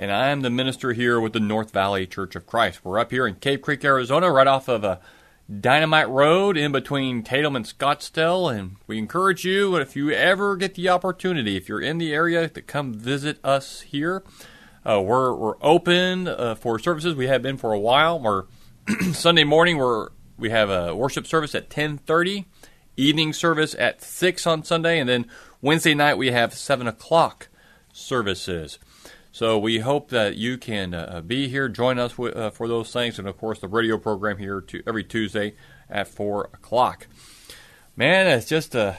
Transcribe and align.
and 0.00 0.10
I'm 0.10 0.40
the 0.40 0.48
minister 0.48 0.94
here 0.94 1.20
with 1.20 1.34
the 1.34 1.40
North 1.40 1.72
Valley 1.72 2.06
Church 2.06 2.34
of 2.34 2.46
Christ. 2.46 2.80
We're 2.82 2.98
up 2.98 3.10
here 3.10 3.26
in 3.26 3.34
Cave 3.34 3.60
Creek, 3.60 3.84
Arizona, 3.84 4.32
right 4.32 4.46
off 4.46 4.66
of 4.66 4.82
a 4.82 4.98
Dynamite 5.60 6.08
Road 6.08 6.56
in 6.56 6.72
between 6.72 7.22
Tatum 7.22 7.54
and 7.54 7.66
Scottsdale. 7.66 8.50
And 8.50 8.76
we 8.86 8.96
encourage 8.96 9.44
you, 9.44 9.76
if 9.76 9.94
you 9.94 10.10
ever 10.10 10.56
get 10.56 10.74
the 10.74 10.88
opportunity, 10.88 11.54
if 11.54 11.68
you're 11.68 11.82
in 11.82 11.98
the 11.98 12.14
area, 12.14 12.48
to 12.48 12.62
come 12.62 12.94
visit 12.94 13.38
us 13.44 13.82
here. 13.82 14.24
Uh, 14.86 15.02
we're 15.02 15.34
we're 15.34 15.56
open 15.60 16.26
uh, 16.26 16.54
for 16.54 16.78
services. 16.78 17.14
We 17.14 17.26
have 17.26 17.42
been 17.42 17.58
for 17.58 17.74
a 17.74 17.78
while. 17.78 18.18
We're 18.18 18.44
Sunday 19.12 19.44
morning. 19.44 19.76
We're 19.76 20.08
we 20.38 20.48
have 20.48 20.70
a 20.70 20.96
worship 20.96 21.26
service 21.26 21.54
at 21.54 21.68
10:30, 21.68 22.46
evening 22.96 23.34
service 23.34 23.76
at 23.78 24.00
six 24.00 24.46
on 24.46 24.64
Sunday, 24.64 24.98
and 24.98 25.06
then 25.06 25.26
Wednesday 25.60 25.92
night 25.92 26.16
we 26.16 26.30
have 26.30 26.54
seven 26.54 26.86
o'clock 26.86 27.48
services. 27.92 28.78
So 29.32 29.58
we 29.58 29.78
hope 29.78 30.10
that 30.10 30.36
you 30.36 30.58
can 30.58 30.92
uh, 30.92 31.22
be 31.24 31.48
here, 31.48 31.68
join 31.68 31.98
us 31.98 32.12
w- 32.12 32.34
uh, 32.34 32.50
for 32.50 32.66
those 32.66 32.92
things, 32.92 33.18
and 33.18 33.28
of 33.28 33.38
course 33.38 33.60
the 33.60 33.68
radio 33.68 33.96
program 33.96 34.38
here 34.38 34.60
to, 34.60 34.82
every 34.86 35.04
Tuesday 35.04 35.54
at 35.88 36.08
four 36.08 36.50
o'clock. 36.52 37.06
Man, 37.96 38.26
it's 38.26 38.48
just 38.48 38.74
uh, 38.74 38.94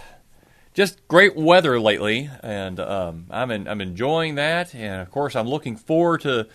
just 0.73 1.05
great 1.09 1.35
weather 1.35 1.79
lately, 1.79 2.29
and 2.41 2.79
um, 2.79 3.25
I'm 3.29 3.51
in, 3.51 3.67
I'm 3.67 3.81
enjoying 3.81 4.35
that, 4.35 4.73
and 4.73 5.01
of 5.01 5.11
course 5.11 5.35
I'm 5.35 5.47
looking 5.47 5.75
forward 5.75 6.21
to 6.21 6.47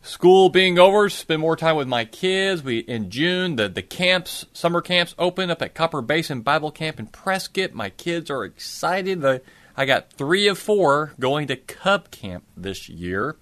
school 0.00 0.48
being 0.48 0.78
over, 0.78 1.10
spend 1.10 1.40
more 1.40 1.56
time 1.56 1.74
with 1.74 1.88
my 1.88 2.04
kids. 2.04 2.62
We 2.62 2.78
in 2.78 3.10
June 3.10 3.56
the 3.56 3.68
the 3.68 3.82
camps, 3.82 4.46
summer 4.52 4.80
camps 4.80 5.16
open 5.18 5.50
up 5.50 5.60
at 5.60 5.74
Copper 5.74 6.02
Basin 6.02 6.42
Bible 6.42 6.70
Camp 6.70 7.00
in 7.00 7.06
Prescott. 7.06 7.72
My 7.72 7.90
kids 7.90 8.30
are 8.30 8.44
excited. 8.44 9.42
I 9.78 9.84
got 9.84 10.12
three 10.12 10.48
of 10.48 10.58
four 10.58 11.12
going 11.20 11.46
to 11.46 11.56
Cub 11.56 12.10
Camp 12.10 12.42
this 12.56 12.88
year. 12.88 13.36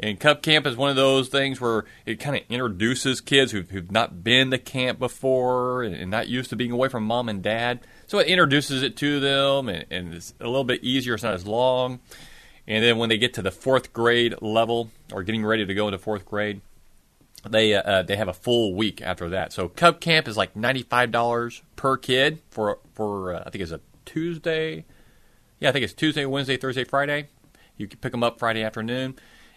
And 0.00 0.18
Cub 0.18 0.42
Camp 0.42 0.66
is 0.66 0.76
one 0.76 0.90
of 0.90 0.96
those 0.96 1.28
things 1.28 1.60
where 1.60 1.84
it 2.04 2.18
kind 2.18 2.34
of 2.34 2.42
introduces 2.48 3.20
kids 3.20 3.52
who've, 3.52 3.70
who've, 3.70 3.92
not 3.92 4.24
been 4.24 4.50
to 4.50 4.58
camp 4.58 4.98
before 4.98 5.84
and 5.84 6.10
not 6.10 6.26
used 6.26 6.50
to 6.50 6.56
being 6.56 6.72
away 6.72 6.88
from 6.88 7.04
mom 7.04 7.28
and 7.28 7.40
dad. 7.40 7.86
So 8.08 8.18
it 8.18 8.26
introduces 8.26 8.82
it 8.82 8.96
to 8.96 9.20
them, 9.20 9.68
and, 9.68 9.84
and 9.92 10.14
it's 10.14 10.34
a 10.40 10.46
little 10.46 10.64
bit 10.64 10.82
easier. 10.82 11.14
It's 11.14 11.22
not 11.22 11.34
as 11.34 11.46
long. 11.46 12.00
And 12.66 12.82
then 12.82 12.98
when 12.98 13.08
they 13.08 13.18
get 13.18 13.34
to 13.34 13.42
the 13.42 13.52
fourth 13.52 13.92
grade 13.92 14.34
level, 14.40 14.90
or 15.12 15.22
getting 15.22 15.44
ready 15.44 15.64
to 15.64 15.74
go 15.74 15.86
into 15.86 15.98
fourth 15.98 16.24
grade, 16.24 16.62
they 17.48 17.74
uh, 17.74 17.82
uh, 17.82 18.02
they 18.02 18.16
have 18.16 18.28
a 18.28 18.32
full 18.32 18.74
week 18.74 19.00
after 19.02 19.28
that. 19.28 19.52
So 19.52 19.68
Cub 19.68 20.00
Camp 20.00 20.26
is 20.26 20.36
like 20.36 20.56
ninety 20.56 20.82
five 20.82 21.12
dollars 21.12 21.62
per 21.76 21.96
kid 21.96 22.40
for 22.50 22.78
for 22.94 23.34
uh, 23.34 23.44
I 23.46 23.50
think 23.50 23.62
it's 23.62 23.70
a 23.70 23.80
Tuesday 24.04 24.84
yeah, 25.60 25.68
I 25.68 25.72
think 25.72 25.84
it's 25.84 25.92
Tuesday, 25.92 26.24
Wednesday, 26.24 26.56
Thursday, 26.56 26.84
Friday. 26.84 27.28
You 27.76 27.86
can 27.86 28.00
pick 28.00 28.12
them 28.12 28.22
up 28.22 28.38
Friday 28.38 28.62
afternoon. 28.62 29.16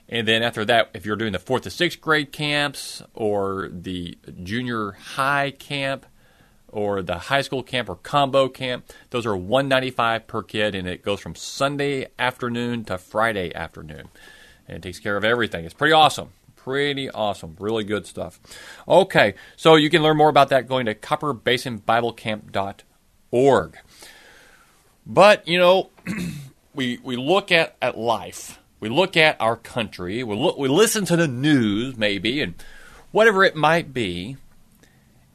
And 0.09 0.27
then 0.27 0.43
after 0.43 0.65
that, 0.65 0.89
if 0.93 1.05
you're 1.05 1.15
doing 1.15 1.31
the 1.31 1.39
fourth 1.39 1.63
to 1.63 1.69
sixth 1.69 2.01
grade 2.01 2.33
camps 2.33 3.01
or 3.13 3.69
the 3.71 4.17
junior 4.43 4.91
high 4.91 5.51
camp 5.51 6.05
or 6.67 7.01
the 7.01 7.17
high 7.17 7.41
school 7.41 7.63
camp 7.63 7.87
or 7.87 7.95
combo 7.95 8.49
camp, 8.49 8.91
those 9.11 9.25
are 9.25 9.37
195 9.37 10.27
per 10.27 10.43
kid, 10.43 10.75
and 10.75 10.85
it 10.87 11.03
goes 11.03 11.21
from 11.21 11.35
Sunday 11.35 12.07
afternoon 12.19 12.83
to 12.85 12.97
Friday 12.97 13.55
afternoon. 13.55 14.09
And 14.67 14.77
it 14.77 14.83
takes 14.83 14.99
care 14.99 15.15
of 15.15 15.23
everything. 15.23 15.63
It's 15.63 15.73
pretty 15.73 15.93
awesome. 15.93 16.31
Pretty 16.57 17.09
awesome. 17.09 17.55
Really 17.59 17.83
good 17.83 18.05
stuff. 18.05 18.39
Okay, 18.87 19.33
so 19.55 19.75
you 19.75 19.89
can 19.89 20.03
learn 20.03 20.17
more 20.17 20.29
about 20.29 20.49
that 20.49 20.67
going 20.67 20.85
to 20.85 20.93
copperbasinbiblecamp.org. 20.95 23.77
But, 25.05 25.47
you 25.47 25.59
know, 25.59 25.89
we, 26.73 26.99
we 27.03 27.15
look 27.15 27.51
at, 27.51 27.75
at 27.81 27.97
life, 27.97 28.59
we 28.79 28.89
look 28.89 29.15
at 29.17 29.39
our 29.39 29.55
country, 29.55 30.23
we, 30.23 30.35
look, 30.35 30.57
we 30.57 30.67
listen 30.67 31.05
to 31.05 31.15
the 31.15 31.27
news, 31.27 31.97
maybe, 31.97 32.41
and 32.41 32.55
whatever 33.11 33.43
it 33.43 33.55
might 33.55 33.93
be. 33.93 34.37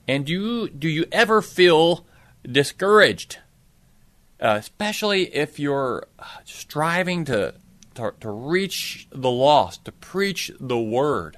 And 0.07 0.25
do 0.25 0.33
you, 0.33 0.69
do 0.69 0.89
you 0.89 1.07
ever 1.13 1.43
feel 1.43 2.07
discouraged? 2.51 3.39
Uh, 4.41 4.57
especially 4.59 5.35
if 5.35 5.59
you're 5.59 6.07
striving 6.45 7.25
to, 7.25 7.55
to, 7.95 8.15
to 8.21 8.31
reach 8.31 9.09
the 9.11 9.31
lost, 9.31 9.85
to 9.85 9.93
preach 9.93 10.53
the 10.61 10.79
word. 10.79 11.37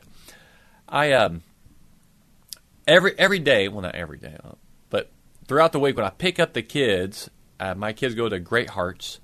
I 0.90 1.12
um 1.12 1.42
every 2.86 3.16
every 3.16 3.38
day, 3.38 3.68
well 3.68 3.82
not 3.82 3.94
every 3.94 4.18
day, 4.18 4.36
but 4.90 5.10
throughout 5.46 5.72
the 5.72 5.80
week 5.80 5.96
when 5.96 6.04
I 6.04 6.10
pick 6.10 6.38
up 6.38 6.52
the 6.52 6.62
kids 6.62 7.30
uh, 7.60 7.74
my 7.74 7.92
kids 7.92 8.14
go 8.14 8.28
to 8.28 8.40
Great 8.40 8.70
Hearts. 8.70 9.20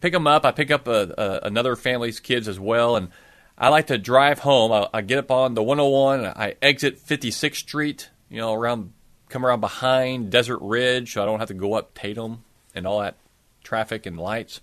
Pick 0.00 0.12
them 0.12 0.26
up. 0.26 0.44
I 0.44 0.52
pick 0.52 0.70
up 0.70 0.86
a, 0.86 1.14
a, 1.16 1.46
another 1.46 1.74
family's 1.74 2.20
kids 2.20 2.46
as 2.46 2.60
well, 2.60 2.96
and 2.96 3.08
I 3.56 3.68
like 3.68 3.86
to 3.86 3.98
drive 3.98 4.40
home. 4.40 4.70
I, 4.72 4.88
I, 4.92 5.00
get 5.00 5.18
up 5.18 5.30
on 5.30 5.54
the 5.54 5.62
101. 5.62 6.26
I 6.26 6.56
exit 6.60 7.04
56th 7.04 7.56
Street. 7.56 8.10
You 8.28 8.38
know, 8.38 8.52
around 8.52 8.92
come 9.28 9.46
around 9.46 9.60
behind 9.60 10.30
Desert 10.30 10.58
Ridge, 10.60 11.12
so 11.12 11.22
I 11.22 11.26
don't 11.26 11.38
have 11.38 11.48
to 11.48 11.54
go 11.54 11.74
up 11.74 11.94
Tatum 11.94 12.44
and 12.74 12.86
all 12.86 13.00
that 13.00 13.16
traffic 13.64 14.04
and 14.06 14.18
lights. 14.18 14.60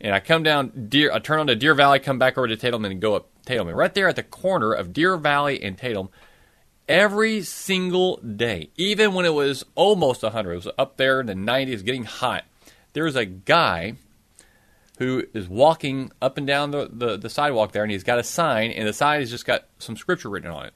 And 0.00 0.14
I 0.14 0.20
come 0.20 0.42
down 0.42 0.88
Deer. 0.88 1.12
I 1.12 1.20
turn 1.20 1.40
onto 1.40 1.54
Deer 1.54 1.74
Valley, 1.74 2.00
come 2.00 2.18
back 2.18 2.36
over 2.36 2.48
to 2.48 2.56
Tatum, 2.56 2.84
and 2.84 3.00
go 3.00 3.14
up 3.14 3.28
Tatum. 3.46 3.68
And 3.68 3.76
right 3.76 3.94
there 3.94 4.08
at 4.08 4.16
the 4.16 4.22
corner 4.22 4.72
of 4.72 4.92
Deer 4.92 5.16
Valley 5.16 5.62
and 5.62 5.78
Tatum, 5.78 6.08
every 6.88 7.42
single 7.42 8.16
day, 8.18 8.70
even 8.76 9.14
when 9.14 9.24
it 9.24 9.34
was 9.34 9.64
almost 9.74 10.22
100, 10.22 10.52
it 10.52 10.56
was 10.56 10.68
up 10.78 10.96
there 10.96 11.20
in 11.20 11.26
the 11.26 11.34
90s, 11.34 11.84
getting 11.84 12.04
hot. 12.04 12.44
There's 12.92 13.16
a 13.16 13.24
guy 13.24 13.94
who 14.98 15.24
is 15.32 15.48
walking 15.48 16.12
up 16.22 16.38
and 16.38 16.46
down 16.46 16.70
the, 16.70 16.88
the, 16.92 17.16
the, 17.16 17.28
sidewalk 17.28 17.72
there, 17.72 17.82
and 17.82 17.90
he's 17.90 18.04
got 18.04 18.18
a 18.18 18.24
sign, 18.24 18.70
and 18.70 18.86
the 18.86 18.92
sign 18.92 19.20
has 19.20 19.30
just 19.30 19.44
got 19.44 19.64
some 19.78 19.96
scripture 19.96 20.30
written 20.30 20.50
on 20.50 20.66
it, 20.66 20.74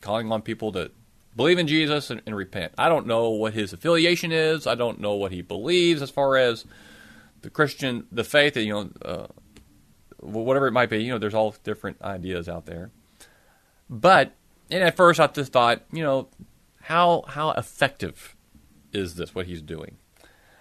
calling 0.00 0.30
on 0.30 0.42
people 0.42 0.72
to 0.72 0.90
believe 1.34 1.58
in 1.58 1.66
Jesus 1.66 2.10
and, 2.10 2.20
and 2.26 2.36
repent. 2.36 2.72
I 2.76 2.88
don't 2.88 3.06
know 3.06 3.30
what 3.30 3.54
his 3.54 3.72
affiliation 3.72 4.32
is. 4.32 4.66
I 4.66 4.74
don't 4.74 5.00
know 5.00 5.14
what 5.14 5.32
he 5.32 5.40
believes 5.40 6.02
as 6.02 6.10
far 6.10 6.36
as 6.36 6.66
the 7.40 7.50
Christian, 7.50 8.06
the 8.12 8.24
faith, 8.24 8.56
you 8.56 8.72
know, 8.72 8.90
uh, 9.02 9.26
whatever 10.20 10.66
it 10.66 10.72
might 10.72 10.90
be. 10.90 11.02
You 11.02 11.12
know, 11.12 11.18
there's 11.18 11.34
all 11.34 11.54
different 11.64 12.00
ideas 12.02 12.48
out 12.48 12.66
there. 12.66 12.90
But 13.88 14.34
and 14.70 14.82
at 14.82 14.96
first 14.96 15.20
I 15.20 15.26
just 15.28 15.52
thought, 15.52 15.82
you 15.92 16.02
know, 16.02 16.28
how 16.82 17.24
how 17.28 17.50
effective 17.52 18.36
is 18.92 19.16
this 19.16 19.34
what 19.34 19.46
he's 19.46 19.62
doing? 19.62 19.96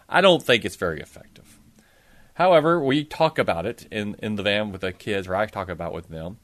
I 0.10 0.22
don't 0.22 0.44
think 0.44 0.66
it's 0.66 0.76
very 0.76 1.02
effective. 1.02 1.60
However, 2.36 2.84
we 2.84 3.04
talk 3.04 3.38
about 3.38 3.66
it 3.66 3.88
in 3.92 4.16
in 4.20 4.36
the 4.36 4.44
van 4.44 4.72
with 4.72 4.82
the 4.82 4.92
kids, 4.92 5.28
or 5.28 5.36
I 5.36 5.46
talk 5.46 5.70
about 5.70 5.94
with 5.94 6.10
them, 6.10 6.40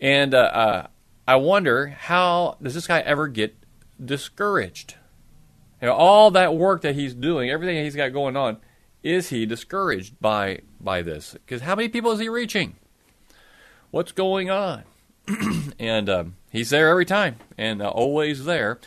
and 0.00 0.34
uh, 0.34 0.38
uh, 0.38 0.86
I 1.26 1.36
wonder 1.36 1.88
how 1.88 2.56
does 2.62 2.74
this 2.74 2.86
guy 2.86 3.00
ever 3.00 3.28
get 3.28 3.56
discouraged? 4.02 4.96
You 5.80 5.88
know, 5.88 5.94
all 5.94 6.30
that 6.32 6.56
work 6.56 6.82
that 6.82 6.94
he's 6.94 7.14
doing, 7.14 7.50
everything 7.50 7.82
he's 7.84 7.96
got 7.96 8.12
going 8.12 8.36
on, 8.36 8.58
is 9.02 9.30
he 9.30 9.46
discouraged 9.46 10.20
by 10.20 10.60
by 10.80 11.02
this? 11.02 11.32
Because 11.32 11.62
how 11.62 11.74
many 11.74 11.88
people 11.88 12.12
is 12.12 12.20
he 12.20 12.28
reaching? 12.28 12.76
What's 13.90 14.12
going 14.12 14.50
on? 14.50 14.84
and 15.78 16.08
um, 16.08 16.36
he's 16.50 16.70
there 16.70 16.88
every 16.88 17.04
time 17.04 17.36
and 17.56 17.82
uh, 17.82 17.88
always 17.88 18.44
there. 18.44 18.78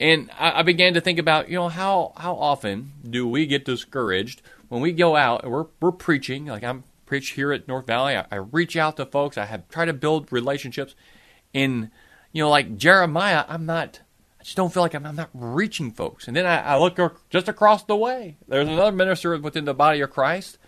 And 0.00 0.30
I, 0.38 0.60
I, 0.60 0.62
began 0.62 0.94
to 0.94 1.00
think 1.00 1.18
about, 1.18 1.48
you 1.48 1.56
know, 1.56 1.68
how 1.68 2.12
how 2.16 2.34
often 2.34 2.92
do 3.08 3.26
we 3.26 3.46
get 3.46 3.64
discouraged 3.64 4.42
when 4.68 4.80
we 4.80 4.92
go 4.92 5.16
out 5.16 5.42
and 5.42 5.52
we're 5.52 5.66
we're 5.80 5.92
preaching? 5.92 6.46
Like 6.46 6.62
I'm 6.62 6.84
preach 7.08 7.30
here 7.30 7.52
at 7.52 7.66
North 7.66 7.86
Valley. 7.86 8.16
I, 8.16 8.26
I 8.30 8.36
reach 8.36 8.76
out 8.76 8.96
to 8.98 9.06
folks. 9.06 9.36
I 9.36 9.46
have 9.46 9.68
tried 9.68 9.86
to 9.86 9.92
build 9.92 10.30
relationships, 10.30 10.94
and 11.52 11.90
you 12.32 12.42
know, 12.42 12.50
like 12.50 12.76
Jeremiah, 12.76 13.44
I'm 13.48 13.66
not. 13.66 14.00
I 14.38 14.44
just 14.44 14.56
don't 14.56 14.72
feel 14.72 14.84
like 14.84 14.94
I'm, 14.94 15.04
I'm 15.04 15.16
not 15.16 15.30
reaching 15.34 15.90
folks. 15.90 16.28
And 16.28 16.36
then 16.36 16.46
I, 16.46 16.60
I 16.60 16.78
look 16.78 16.96
just 17.28 17.48
across 17.48 17.82
the 17.82 17.96
way. 17.96 18.36
There's 18.46 18.68
another 18.68 18.92
minister 18.92 19.36
within 19.36 19.64
the 19.64 19.74
body 19.74 20.00
of 20.00 20.10
Christ. 20.10 20.58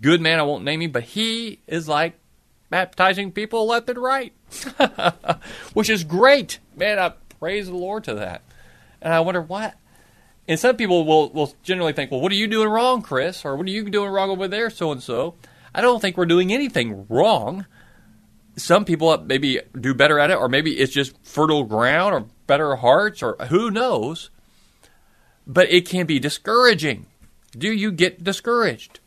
Good 0.00 0.22
man, 0.22 0.38
I 0.38 0.42
won't 0.42 0.64
name 0.64 0.80
him, 0.80 0.92
but 0.92 1.02
he 1.02 1.60
is 1.66 1.86
like 1.86 2.18
baptizing 2.70 3.32
people 3.32 3.66
left 3.66 3.90
and 3.90 3.98
right, 3.98 4.32
which 5.74 5.90
is 5.90 6.04
great. 6.04 6.60
Man, 6.76 6.98
I 6.98 7.12
praise 7.38 7.66
the 7.66 7.76
Lord 7.76 8.04
to 8.04 8.14
that. 8.14 8.42
And 9.02 9.12
I 9.12 9.20
wonder 9.20 9.42
what. 9.42 9.74
And 10.48 10.58
some 10.58 10.76
people 10.76 11.04
will, 11.04 11.30
will 11.30 11.54
generally 11.62 11.92
think, 11.92 12.10
well, 12.10 12.20
what 12.20 12.32
are 12.32 12.36
you 12.36 12.46
doing 12.46 12.68
wrong, 12.68 13.02
Chris? 13.02 13.44
Or 13.44 13.56
what 13.56 13.66
are 13.66 13.70
you 13.70 13.88
doing 13.88 14.10
wrong 14.10 14.30
over 14.30 14.48
there, 14.48 14.70
so 14.70 14.90
and 14.92 15.02
so? 15.02 15.34
I 15.74 15.80
don't 15.80 16.00
think 16.00 16.16
we're 16.16 16.26
doing 16.26 16.52
anything 16.52 17.06
wrong. 17.08 17.66
Some 18.56 18.84
people 18.84 19.16
maybe 19.18 19.60
do 19.78 19.94
better 19.94 20.18
at 20.18 20.30
it, 20.30 20.36
or 20.36 20.48
maybe 20.48 20.72
it's 20.72 20.92
just 20.92 21.14
fertile 21.22 21.64
ground, 21.64 22.14
or 22.14 22.26
better 22.46 22.76
hearts, 22.76 23.22
or 23.22 23.36
who 23.48 23.70
knows. 23.70 24.30
But 25.46 25.70
it 25.70 25.88
can 25.88 26.06
be 26.06 26.18
discouraging. 26.18 27.06
Do 27.56 27.72
you 27.72 27.92
get 27.92 28.22
discouraged? 28.22 28.99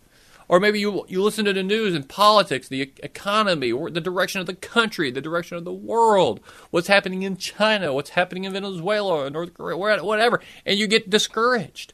Or 0.48 0.60
maybe 0.60 0.80
you, 0.80 1.06
you 1.08 1.24
listen 1.24 1.46
to 1.46 1.54
the 1.54 1.64
news 1.64 1.96
and 1.96 2.08
politics, 2.08 2.68
the 2.68 2.82
economy, 2.82 3.72
or 3.72 3.90
the 3.90 4.02
direction 4.02 4.42
of 4.42 4.48
the 4.48 4.56
country, 4.56 5.10
the 5.10 5.22
direction 5.22 5.58
of 5.58 5.64
the 5.64 5.74
world, 5.74 6.40
what's 6.70 6.88
happening 6.88 7.24
in 7.24 7.38
China, 7.38 7.94
what's 7.94 8.12
happening 8.12 8.44
in 8.44 8.54
Venezuela 8.54 9.26
or 9.26 9.30
North 9.30 9.54
Korea, 9.54 9.78
whatever, 9.78 10.42
and 10.66 10.78
you 10.78 10.88
get 10.88 11.10
discouraged. 11.10 11.94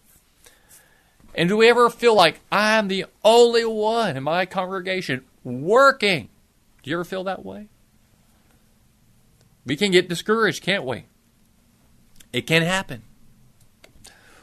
And 1.36 1.48
do 1.48 1.58
we 1.58 1.70
ever 1.70 1.90
feel 1.90 2.16
like 2.16 2.42
I'm 2.52 2.88
the 2.88 3.06
only 3.24 3.64
one 3.66 4.18
in 4.18 4.24
my 4.24 4.46
congregation 4.46 5.24
working? 5.44 6.30
Do 6.82 6.90
you 6.90 6.98
ever 6.98 7.06
feel 7.06 7.24
that 7.26 7.46
way? 7.46 7.70
We 9.66 9.76
can 9.76 9.92
get 9.92 10.10
discouraged, 10.10 10.64
can't 10.64 10.86
we? 10.86 11.06
It 12.34 12.48
can 12.48 12.64
happen. 12.64 13.04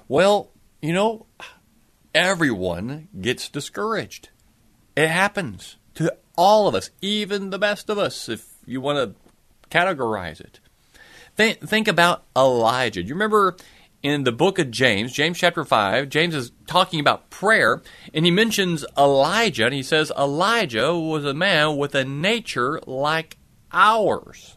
Well, 0.09 0.53
you 0.81 0.93
know, 0.93 1.26
everyone 2.17 3.09
gets 3.21 3.51
discouraged. 3.51 4.31
It 4.97 5.09
happens 5.09 5.77
to 5.95 6.17
all 6.35 6.67
of 6.67 6.75
us, 6.75 6.89
even 7.03 7.51
the 7.51 7.59
best 7.59 7.91
of 7.91 7.99
us, 7.99 8.31
if 8.31 8.55
you 8.65 8.81
want 8.81 9.15
to 9.15 9.69
categorize 9.69 10.41
it. 10.41 10.59
Think, 11.37 11.61
think 11.69 11.87
about 11.87 12.25
Elijah. 12.35 13.03
Do 13.03 13.09
you 13.09 13.15
remember 13.15 13.57
in 14.03 14.25
the 14.25 14.33
book 14.33 14.59
of 14.59 14.71
James, 14.71 15.13
James 15.13 15.37
chapter 15.37 15.63
5, 15.63 16.09
James 16.09 16.35
is 16.35 16.53
talking 16.67 17.01
about 17.01 17.29
prayer, 17.29 17.83
and 18.15 18.25
he 18.25 18.31
mentions 18.31 18.87
Elijah, 18.97 19.67
and 19.67 19.75
he 19.75 19.83
says 19.83 20.11
Elijah 20.19 20.99
was 20.99 21.27
a 21.27 21.35
man 21.35 21.77
with 21.77 21.95
a 21.95 22.05
nature 22.05 22.81
like 22.87 23.37
ours. 23.73 24.57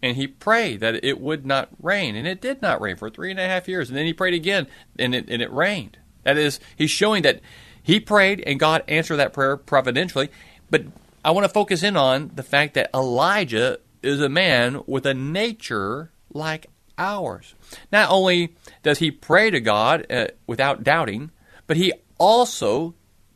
And 0.00 0.16
he 0.16 0.28
prayed 0.28 0.78
that 0.80 1.04
it 1.04 1.20
would 1.20 1.44
not 1.44 1.70
rain, 1.80 2.14
and 2.14 2.26
it 2.26 2.40
did 2.40 2.62
not 2.62 2.80
rain 2.80 2.94
for 2.94 3.10
three 3.10 3.32
and 3.32 3.40
a 3.40 3.48
half 3.48 3.66
years. 3.66 3.88
And 3.88 3.98
then 3.98 4.06
he 4.06 4.12
prayed 4.12 4.34
again, 4.34 4.68
and 4.96 5.12
it, 5.12 5.28
and 5.28 5.42
it 5.42 5.52
rained. 5.52 5.98
That 6.24 6.36
is, 6.36 6.60
he's 6.76 6.90
showing 6.90 7.22
that 7.22 7.40
he 7.82 7.98
prayed, 8.00 8.42
and 8.46 8.60
God 8.60 8.84
answered 8.88 9.16
that 9.16 9.32
prayer 9.32 9.56
providentially. 9.56 10.30
But 10.70 10.84
I 11.24 11.30
want 11.30 11.44
to 11.44 11.52
focus 11.52 11.82
in 11.82 11.96
on 11.96 12.30
the 12.34 12.42
fact 12.42 12.74
that 12.74 12.90
Elijah 12.94 13.78
is 14.02 14.20
a 14.20 14.28
man 14.28 14.82
with 14.86 15.06
a 15.06 15.14
nature 15.14 16.10
like 16.32 16.66
ours. 16.98 17.54
Not 17.90 18.10
only 18.10 18.54
does 18.82 18.98
he 18.98 19.10
pray 19.10 19.50
to 19.50 19.60
God 19.60 20.06
uh, 20.10 20.28
without 20.46 20.82
doubting, 20.82 21.30
but 21.66 21.76
he 21.76 21.92
also 22.18 22.94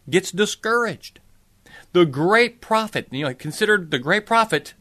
gets 0.08 0.30
discouraged. 0.30 1.20
The 1.92 2.06
great 2.06 2.60
prophet, 2.60 3.08
you 3.10 3.24
know, 3.24 3.34
considered 3.34 3.90
the 3.90 3.98
great 3.98 4.26
prophet 4.26 4.74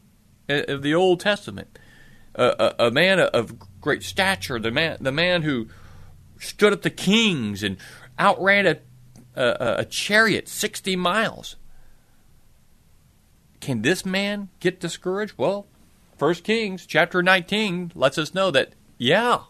uh, 0.48 0.62
of 0.68 0.82
the 0.82 0.94
Old 0.94 1.20
Testament, 1.20 1.78
uh, 2.34 2.72
a, 2.78 2.86
a, 2.86 2.90
man 2.90 3.18
of 3.18 3.54
great 3.80 4.02
stature, 4.02 4.58
the 4.58 4.70
man, 4.70 4.98
the 5.00 5.12
man 5.12 5.42
who 5.42 5.68
stood 6.38 6.72
up 6.72 6.82
to 6.82 6.90
kings 6.90 7.62
and 7.62 7.76
outran 8.18 8.66
a, 8.66 8.78
a, 9.34 9.76
a 9.80 9.84
chariot 9.84 10.48
60 10.48 10.96
miles. 10.96 11.56
Can 13.60 13.82
this 13.82 14.04
man 14.06 14.48
get 14.60 14.80
discouraged? 14.80 15.34
Well, 15.36 15.66
First 16.16 16.44
Kings 16.44 16.86
chapter 16.86 17.22
19 17.22 17.92
lets 17.94 18.16
us 18.16 18.34
know 18.34 18.50
that, 18.50 18.72
yeah. 18.96 19.40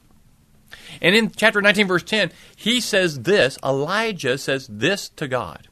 And 1.01 1.15
in 1.15 1.31
chapter 1.31 1.63
19, 1.63 1.87
verse 1.87 2.03
10, 2.03 2.33
he 2.57 2.81
says 2.81 3.21
this 3.21 3.59
Elijah 3.65 4.39
says 4.39 4.67
this 4.71 5.09
to 5.11 5.29
God. 5.29 5.69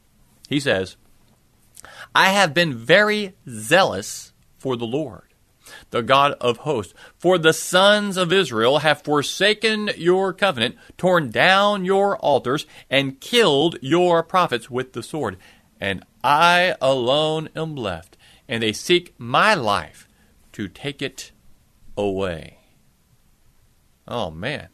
He 0.47 0.59
says, 0.59 0.95
I 2.13 2.29
have 2.29 2.53
been 2.53 2.77
very 2.77 3.35
zealous 3.49 4.31
for 4.57 4.77
the 4.77 4.85
Lord, 4.85 5.24
the 5.91 6.01
God 6.01 6.33
of 6.41 6.57
hosts. 6.57 6.93
For 7.17 7.37
the 7.37 7.53
sons 7.53 8.17
of 8.17 8.33
Israel 8.33 8.79
have 8.79 9.01
forsaken 9.01 9.91
your 9.97 10.33
covenant, 10.33 10.75
torn 10.97 11.29
down 11.29 11.85
your 11.85 12.17
altars, 12.17 12.65
and 12.89 13.19
killed 13.19 13.77
your 13.81 14.23
prophets 14.23 14.69
with 14.69 14.93
the 14.93 15.03
sword. 15.03 15.37
And 15.79 16.03
I 16.23 16.75
alone 16.81 17.49
am 17.55 17.75
left, 17.75 18.17
and 18.47 18.63
they 18.63 18.73
seek 18.73 19.13
my 19.17 19.53
life 19.53 20.07
to 20.53 20.67
take 20.67 21.01
it 21.01 21.31
away. 21.97 22.59
Oh, 24.07 24.31
man. 24.31 24.69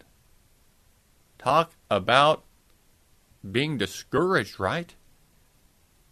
Talk 1.38 1.74
about 1.90 2.44
being 3.50 3.78
discouraged, 3.78 4.60
right? 4.60 4.94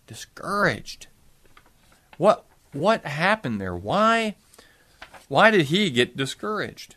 Discouraged. 0.07 1.07
What 2.17 2.45
what 2.71 3.05
happened 3.05 3.61
there? 3.61 3.75
Why 3.75 4.35
why 5.29 5.51
did 5.51 5.67
he 5.67 5.89
get 5.89 6.17
discouraged? 6.17 6.95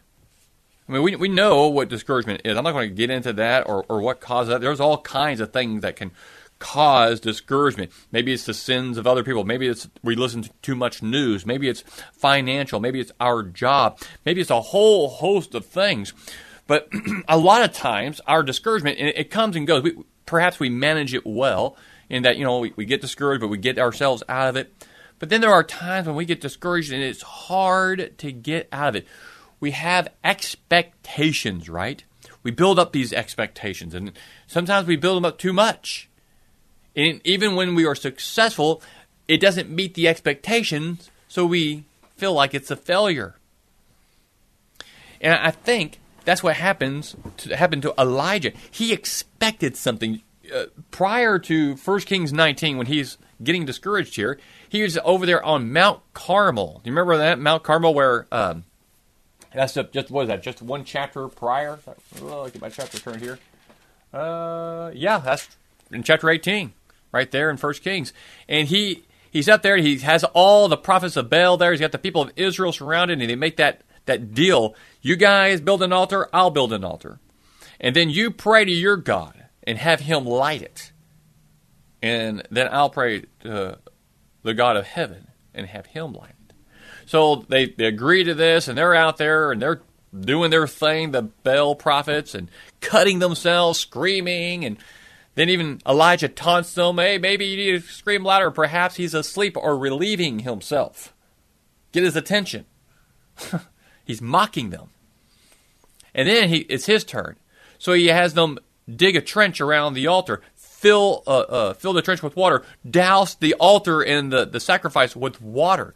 I 0.88 0.92
mean, 0.92 1.02
we, 1.02 1.16
we 1.16 1.28
know 1.28 1.68
what 1.68 1.88
discouragement 1.88 2.42
is. 2.44 2.56
I'm 2.56 2.64
not 2.64 2.72
going 2.72 2.88
to 2.88 2.94
get 2.94 3.08
into 3.08 3.32
that 3.34 3.68
or, 3.68 3.84
or 3.88 4.00
what 4.00 4.20
caused 4.20 4.50
that. 4.50 4.60
There's 4.60 4.80
all 4.80 4.98
kinds 4.98 5.40
of 5.40 5.52
things 5.52 5.82
that 5.82 5.94
can 5.94 6.10
cause 6.58 7.20
discouragement. 7.20 7.92
Maybe 8.10 8.32
it's 8.32 8.46
the 8.46 8.54
sins 8.54 8.96
of 8.96 9.06
other 9.06 9.22
people. 9.22 9.44
Maybe 9.44 9.68
it's 9.68 9.88
we 10.02 10.16
listen 10.16 10.42
to 10.42 10.50
too 10.62 10.74
much 10.74 11.02
news. 11.02 11.44
Maybe 11.44 11.68
it's 11.68 11.82
financial. 12.12 12.80
Maybe 12.80 13.00
it's 13.00 13.12
our 13.20 13.42
job. 13.42 13.98
Maybe 14.24 14.40
it's 14.40 14.50
a 14.50 14.60
whole 14.60 15.08
host 15.08 15.54
of 15.54 15.66
things. 15.66 16.12
But 16.66 16.88
a 17.28 17.36
lot 17.36 17.62
of 17.62 17.72
times, 17.72 18.20
our 18.26 18.42
discouragement 18.42 18.98
it, 18.98 19.30
comes 19.30 19.56
and 19.56 19.66
goes. 19.66 19.82
We, 19.82 20.04
perhaps 20.24 20.58
we 20.58 20.70
manage 20.70 21.14
it 21.14 21.26
well 21.26 21.76
in 22.08 22.22
that 22.22 22.36
you 22.36 22.44
know 22.44 22.60
we, 22.60 22.72
we 22.76 22.86
get 22.86 23.00
discouraged, 23.00 23.40
but 23.40 23.48
we 23.48 23.58
get 23.58 23.78
ourselves 23.78 24.22
out 24.28 24.48
of 24.48 24.56
it. 24.56 24.72
But 25.22 25.28
then 25.28 25.40
there 25.40 25.52
are 25.52 25.62
times 25.62 26.08
when 26.08 26.16
we 26.16 26.24
get 26.24 26.40
discouraged 26.40 26.92
and 26.92 27.00
it's 27.00 27.22
hard 27.22 28.18
to 28.18 28.32
get 28.32 28.68
out 28.72 28.88
of 28.88 28.96
it. 28.96 29.06
We 29.60 29.70
have 29.70 30.08
expectations, 30.24 31.68
right? 31.68 32.02
We 32.42 32.50
build 32.50 32.80
up 32.80 32.90
these 32.90 33.12
expectations, 33.12 33.94
and 33.94 34.10
sometimes 34.48 34.88
we 34.88 34.96
build 34.96 35.18
them 35.18 35.24
up 35.24 35.38
too 35.38 35.52
much. 35.52 36.08
And 36.96 37.20
even 37.22 37.54
when 37.54 37.76
we 37.76 37.86
are 37.86 37.94
successful, 37.94 38.82
it 39.28 39.40
doesn't 39.40 39.70
meet 39.70 39.94
the 39.94 40.08
expectations, 40.08 41.08
so 41.28 41.46
we 41.46 41.84
feel 42.16 42.32
like 42.32 42.52
it's 42.52 42.72
a 42.72 42.76
failure. 42.76 43.36
And 45.20 45.34
I 45.34 45.52
think 45.52 46.00
that's 46.24 46.42
what 46.42 46.56
happens 46.56 47.14
to, 47.36 47.56
happened 47.56 47.82
to 47.82 47.94
Elijah. 47.96 48.50
He 48.72 48.92
expected 48.92 49.76
something 49.76 50.20
uh, 50.52 50.64
prior 50.90 51.38
to 51.38 51.76
1 51.76 52.00
Kings 52.00 52.32
19 52.32 52.76
when 52.76 52.88
he's 52.88 53.18
getting 53.42 53.64
discouraged 53.64 54.16
here. 54.16 54.38
He 54.68 54.82
was 54.82 54.98
over 55.04 55.26
there 55.26 55.42
on 55.44 55.72
Mount 55.72 56.00
Carmel. 56.14 56.80
Do 56.82 56.90
you 56.90 56.96
remember 56.96 57.18
that 57.18 57.38
Mount 57.38 57.62
Carmel 57.62 57.94
where 57.94 58.26
um, 58.32 58.64
that's 59.54 59.74
just 59.74 60.10
what 60.10 60.22
is 60.22 60.28
that? 60.28 60.42
Just 60.42 60.62
one 60.62 60.84
chapter 60.84 61.28
prior. 61.28 61.78
Oh, 62.20 62.48
get 62.48 62.60
my 62.60 62.70
chapter 62.70 62.98
turned 62.98 63.20
here. 63.20 63.38
Uh, 64.12 64.90
yeah, 64.94 65.18
that's 65.18 65.48
in 65.90 66.02
chapter 66.02 66.28
18 66.30 66.72
right 67.12 67.30
there 67.30 67.50
in 67.50 67.56
First 67.56 67.82
Kings. 67.82 68.12
And 68.48 68.68
he 68.68 69.04
he's 69.30 69.48
up 69.48 69.62
there. 69.62 69.76
He 69.76 69.98
has 69.98 70.24
all 70.24 70.68
the 70.68 70.76
prophets 70.76 71.16
of 71.16 71.30
Baal 71.30 71.56
there. 71.56 71.72
He's 71.72 71.80
got 71.80 71.92
the 71.92 71.98
people 71.98 72.22
of 72.22 72.32
Israel 72.36 72.72
surrounded, 72.72 73.20
and 73.20 73.30
they 73.30 73.36
make 73.36 73.56
that 73.58 73.82
that 74.06 74.34
deal. 74.34 74.74
You 75.00 75.16
guys 75.16 75.60
build 75.60 75.82
an 75.82 75.92
altar. 75.92 76.28
I'll 76.32 76.50
build 76.50 76.72
an 76.72 76.84
altar, 76.84 77.20
and 77.80 77.94
then 77.94 78.10
you 78.10 78.30
pray 78.30 78.64
to 78.64 78.72
your 78.72 78.96
God 78.96 79.44
and 79.64 79.78
have 79.78 80.00
Him 80.00 80.24
light 80.24 80.62
it, 80.62 80.92
and 82.02 82.42
then 82.50 82.68
I'll 82.70 82.90
pray 82.90 83.24
to 83.40 83.78
the 84.42 84.54
God 84.54 84.76
of 84.76 84.86
heaven 84.86 85.28
and 85.54 85.66
have 85.66 85.86
Him 85.86 86.12
light 86.12 86.34
it. 86.48 86.54
So 87.06 87.44
they 87.48 87.66
they 87.66 87.86
agree 87.86 88.24
to 88.24 88.34
this, 88.34 88.68
and 88.68 88.76
they're 88.76 88.94
out 88.94 89.16
there 89.16 89.52
and 89.52 89.62
they're 89.62 89.82
doing 90.18 90.50
their 90.50 90.66
thing, 90.66 91.12
the 91.12 91.22
Baal 91.22 91.74
prophets, 91.74 92.34
and 92.34 92.50
cutting 92.80 93.18
themselves, 93.18 93.78
screaming, 93.78 94.64
and 94.64 94.76
then 95.34 95.48
even 95.48 95.80
Elijah 95.86 96.28
taunts 96.28 96.74
them, 96.74 96.98
hey, 96.98 97.18
maybe 97.18 97.46
you 97.46 97.56
need 97.56 97.82
to 97.82 97.88
scream 97.88 98.22
louder. 98.22 98.50
Perhaps 98.50 98.96
he's 98.96 99.14
asleep 99.14 99.56
or 99.56 99.78
relieving 99.78 100.40
himself. 100.40 101.14
Get 101.92 102.02
his 102.02 102.16
attention. 102.16 102.66
he's 104.04 104.20
mocking 104.20 104.70
them. 104.70 104.90
And 106.14 106.28
then 106.28 106.50
he, 106.50 106.58
it's 106.58 106.86
his 106.86 107.04
turn. 107.04 107.36
So 107.78 107.94
he 107.94 108.08
has 108.08 108.34
them 108.34 108.58
dig 108.94 109.16
a 109.16 109.22
trench 109.22 109.60
around 109.60 109.94
the 109.94 110.06
altar, 110.06 110.42
fill, 110.82 111.22
uh, 111.28 111.30
uh, 111.30 111.74
fill 111.74 111.92
the 111.92 112.02
trench 112.02 112.22
with 112.22 112.34
water, 112.34 112.64
douse 112.88 113.36
the 113.36 113.54
altar 113.54 114.02
and 114.02 114.32
the, 114.32 114.44
the 114.44 114.58
sacrifice 114.58 115.14
with 115.14 115.40
water. 115.40 115.94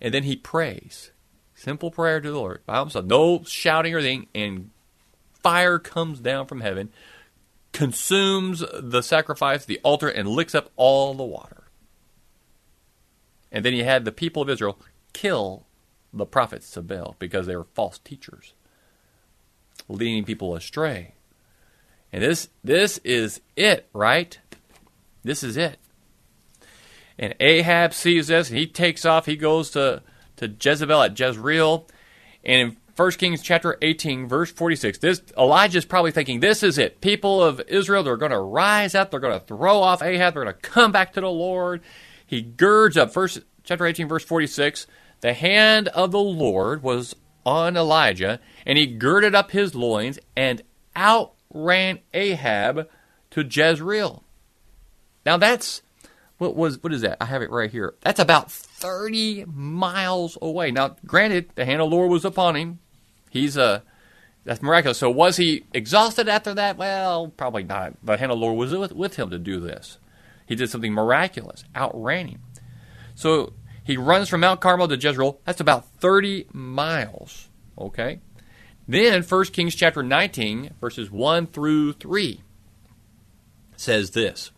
And 0.00 0.12
then 0.12 0.24
he 0.24 0.34
prays. 0.34 1.12
Simple 1.54 1.92
prayer 1.92 2.20
to 2.20 2.30
the 2.30 2.36
Lord 2.36 2.66
by 2.66 2.80
himself. 2.80 3.06
No 3.06 3.44
shouting 3.44 3.94
or 3.94 3.98
anything. 3.98 4.26
And 4.34 4.70
fire 5.40 5.78
comes 5.78 6.18
down 6.18 6.46
from 6.46 6.62
heaven, 6.62 6.90
consumes 7.72 8.64
the 8.74 9.02
sacrifice, 9.02 9.64
the 9.64 9.80
altar, 9.84 10.08
and 10.08 10.28
licks 10.28 10.54
up 10.54 10.70
all 10.74 11.14
the 11.14 11.22
water. 11.22 11.62
And 13.52 13.64
then 13.64 13.72
he 13.72 13.84
had 13.84 14.04
the 14.04 14.12
people 14.12 14.42
of 14.42 14.50
Israel 14.50 14.80
kill 15.12 15.64
the 16.12 16.26
prophets 16.26 16.76
of 16.76 16.88
Baal 16.88 17.14
because 17.20 17.46
they 17.46 17.54
were 17.54 17.68
false 17.72 17.98
teachers, 18.00 18.52
leading 19.88 20.24
people 20.24 20.56
astray. 20.56 21.14
And 22.14 22.22
this 22.22 22.48
this 22.62 22.98
is 22.98 23.40
it, 23.56 23.88
right? 23.92 24.38
This 25.24 25.42
is 25.42 25.56
it. 25.56 25.80
And 27.18 27.34
Ahab 27.40 27.92
sees 27.92 28.28
this 28.28 28.50
and 28.50 28.58
he 28.58 28.68
takes 28.68 29.04
off. 29.04 29.26
He 29.26 29.34
goes 29.34 29.70
to, 29.72 30.00
to 30.36 30.46
Jezebel 30.46 31.02
at 31.02 31.18
Jezreel. 31.18 31.88
And 32.44 32.70
in 32.70 32.76
1 32.94 33.10
Kings 33.12 33.42
chapter 33.42 33.78
18, 33.82 34.28
verse 34.28 34.52
46, 34.52 34.98
this 34.98 35.22
Elijah's 35.36 35.84
probably 35.84 36.12
thinking, 36.12 36.38
This 36.38 36.62
is 36.62 36.78
it. 36.78 37.00
People 37.00 37.42
of 37.42 37.60
Israel, 37.66 38.04
they're 38.04 38.16
going 38.16 38.30
to 38.30 38.38
rise 38.38 38.94
up, 38.94 39.10
they're 39.10 39.18
going 39.18 39.40
to 39.40 39.44
throw 39.44 39.80
off 39.80 40.00
Ahab, 40.00 40.34
they're 40.34 40.44
going 40.44 40.54
to 40.54 40.60
come 40.60 40.92
back 40.92 41.14
to 41.14 41.20
the 41.20 41.28
Lord. 41.28 41.82
He 42.24 42.42
girds 42.42 42.96
up, 42.96 43.12
first 43.12 43.40
chapter 43.64 43.86
18, 43.86 44.06
verse 44.06 44.24
46, 44.24 44.86
the 45.20 45.34
hand 45.34 45.88
of 45.88 46.12
the 46.12 46.20
Lord 46.20 46.80
was 46.80 47.16
on 47.44 47.76
Elijah, 47.76 48.38
and 48.64 48.78
he 48.78 48.86
girded 48.86 49.34
up 49.34 49.50
his 49.50 49.74
loins 49.74 50.20
and 50.36 50.62
outran 51.54 52.00
Ahab 52.12 52.88
to 53.30 53.42
Jezreel. 53.42 54.24
Now 55.24 55.36
that's 55.36 55.82
what 56.38 56.56
was 56.56 56.82
what 56.82 56.92
is 56.92 57.02
that? 57.02 57.18
I 57.20 57.26
have 57.26 57.42
it 57.42 57.50
right 57.50 57.70
here. 57.70 57.94
That's 58.00 58.20
about 58.20 58.50
30 58.50 59.46
miles 59.46 60.36
away. 60.42 60.70
Now, 60.70 60.96
granted, 61.06 61.50
the 61.54 61.64
hand 61.64 61.80
of 61.80 61.90
the 61.90 61.96
Lord 61.96 62.10
was 62.10 62.24
upon 62.24 62.56
him. 62.56 62.78
He's 63.30 63.56
a 63.56 63.64
uh, 63.64 63.80
that's 64.44 64.60
miraculous. 64.60 64.98
So 64.98 65.10
was 65.10 65.38
he 65.38 65.64
exhausted 65.72 66.28
after 66.28 66.52
that? 66.54 66.76
Well, 66.76 67.28
probably 67.28 67.64
not. 67.64 67.94
The 68.04 68.18
hand 68.18 68.30
of 68.30 68.38
the 68.38 68.44
Lord 68.44 68.58
was 68.58 68.74
with, 68.74 68.92
with 68.92 69.16
him 69.16 69.30
to 69.30 69.38
do 69.38 69.58
this. 69.58 69.98
He 70.46 70.54
did 70.54 70.68
something 70.68 70.92
miraculous, 70.92 71.64
outran 71.74 72.28
him. 72.28 72.40
So 73.14 73.54
he 73.84 73.96
runs 73.96 74.28
from 74.28 74.40
Mount 74.40 74.60
Carmel 74.60 74.88
to 74.88 74.96
Jezreel. 74.98 75.40
That's 75.46 75.62
about 75.62 75.88
30 75.94 76.48
miles. 76.52 77.48
Okay? 77.78 78.20
Then 78.86 79.22
1 79.22 79.44
Kings 79.46 79.74
chapter 79.74 80.02
19, 80.02 80.74
verses 80.80 81.10
1 81.10 81.46
through 81.46 81.94
3 81.94 82.40
says 83.76 84.10
this. 84.10 84.50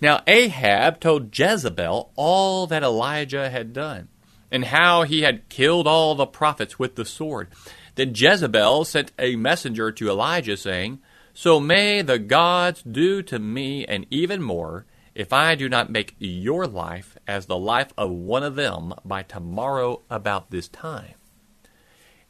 Now 0.00 0.22
Ahab 0.26 1.00
told 1.00 1.36
Jezebel 1.36 2.12
all 2.16 2.66
that 2.66 2.82
Elijah 2.82 3.48
had 3.48 3.72
done, 3.72 4.08
and 4.50 4.66
how 4.66 5.02
he 5.02 5.22
had 5.22 5.48
killed 5.48 5.86
all 5.86 6.14
the 6.14 6.26
prophets 6.26 6.78
with 6.78 6.96
the 6.96 7.04
sword. 7.04 7.48
Then 7.94 8.12
Jezebel 8.14 8.84
sent 8.84 9.12
a 9.18 9.36
messenger 9.36 9.90
to 9.90 10.10
Elijah, 10.10 10.56
saying, 10.56 11.00
So 11.32 11.58
may 11.58 12.02
the 12.02 12.18
gods 12.18 12.82
do 12.82 13.22
to 13.22 13.38
me 13.38 13.86
and 13.86 14.06
even 14.10 14.42
more, 14.42 14.84
if 15.14 15.32
I 15.32 15.54
do 15.54 15.66
not 15.66 15.90
make 15.90 16.14
your 16.18 16.66
life 16.66 17.16
as 17.26 17.46
the 17.46 17.56
life 17.56 17.92
of 17.96 18.10
one 18.10 18.42
of 18.42 18.54
them 18.54 18.92
by 19.02 19.22
tomorrow 19.22 20.02
about 20.10 20.50
this 20.50 20.68
time. 20.68 21.15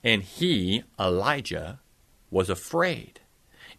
And 0.06 0.22
he, 0.22 0.84
Elijah, 1.00 1.80
was 2.30 2.48
afraid 2.48 3.18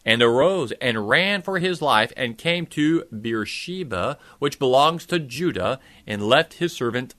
and 0.04 0.20
arose 0.20 0.72
and 0.72 1.08
ran 1.08 1.40
for 1.40 1.58
his 1.58 1.80
life 1.80 2.12
and 2.18 2.36
came 2.36 2.66
to 2.66 3.04
Beersheba, 3.04 4.18
which 4.38 4.58
belongs 4.58 5.06
to 5.06 5.18
Judah, 5.18 5.80
and 6.06 6.22
left 6.22 6.54
his 6.54 6.74
servant 6.74 7.14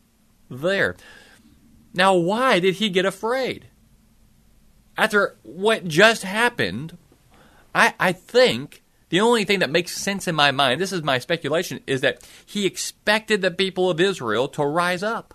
there. 0.48 0.96
Now, 1.92 2.14
why 2.14 2.60
did 2.60 2.76
he 2.76 2.90
get 2.90 3.04
afraid? 3.04 3.66
After 4.96 5.38
what 5.42 5.88
just 5.88 6.22
happened, 6.22 6.96
I, 7.74 7.96
I 8.00 8.12
think 8.12 8.84
the 9.10 9.22
only 9.22 9.44
thing 9.44 9.58
that 9.60 9.72
makes 9.72 9.98
sense 9.98 10.28
in 10.28 10.36
my 10.36 10.52
mind, 10.52 10.80
this 10.80 10.94
is 10.94 11.02
my 11.02 11.18
speculation, 11.18 11.80
is 11.88 12.02
that 12.02 12.28
he 12.46 12.68
expected 12.68 13.42
the 13.42 13.50
people 13.50 13.90
of 13.90 14.00
Israel 14.00 14.48
to 14.50 14.64
rise 14.64 15.02
up, 15.02 15.34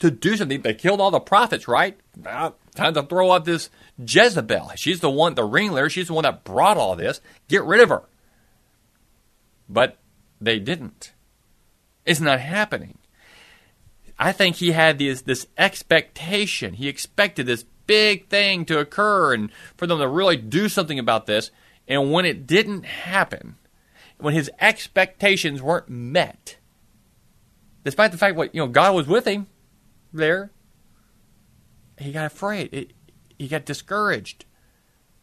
to 0.00 0.10
do 0.10 0.36
something. 0.36 0.60
They 0.60 0.74
killed 0.74 1.00
all 1.00 1.10
the 1.10 1.18
prophets, 1.18 1.66
right? 1.66 1.98
Time 2.76 2.94
to 2.94 3.02
throw 3.02 3.32
out 3.32 3.46
this 3.46 3.70
Jezebel. 3.98 4.72
She's 4.76 5.00
the 5.00 5.10
one, 5.10 5.34
the 5.34 5.44
ringleader. 5.44 5.88
She's 5.88 6.08
the 6.08 6.12
one 6.12 6.24
that 6.24 6.44
brought 6.44 6.76
all 6.76 6.94
this. 6.94 7.20
Get 7.48 7.64
rid 7.64 7.80
of 7.80 7.88
her. 7.88 8.02
But 9.68 9.96
they 10.40 10.58
didn't. 10.58 11.12
It's 12.04 12.20
not 12.20 12.38
happening. 12.38 12.98
I 14.18 14.32
think 14.32 14.56
he 14.56 14.72
had 14.72 14.98
this, 14.98 15.22
this 15.22 15.46
expectation. 15.56 16.74
He 16.74 16.88
expected 16.88 17.46
this 17.46 17.64
big 17.86 18.28
thing 18.28 18.64
to 18.66 18.78
occur 18.78 19.32
and 19.34 19.50
for 19.76 19.86
them 19.86 19.98
to 19.98 20.08
really 20.08 20.36
do 20.36 20.68
something 20.68 20.98
about 20.98 21.26
this. 21.26 21.50
And 21.88 22.12
when 22.12 22.26
it 22.26 22.46
didn't 22.46 22.84
happen, 22.84 23.56
when 24.18 24.34
his 24.34 24.50
expectations 24.60 25.62
weren't 25.62 25.88
met, 25.88 26.56
despite 27.84 28.12
the 28.12 28.18
fact 28.18 28.36
what 28.36 28.54
you 28.54 28.60
know 28.60 28.68
God 28.68 28.94
was 28.94 29.06
with 29.06 29.26
him 29.26 29.46
there, 30.12 30.50
he 31.98 32.12
got 32.12 32.26
afraid. 32.26 32.70
It, 32.72 32.92
he 33.38 33.48
got 33.48 33.64
discouraged. 33.64 34.44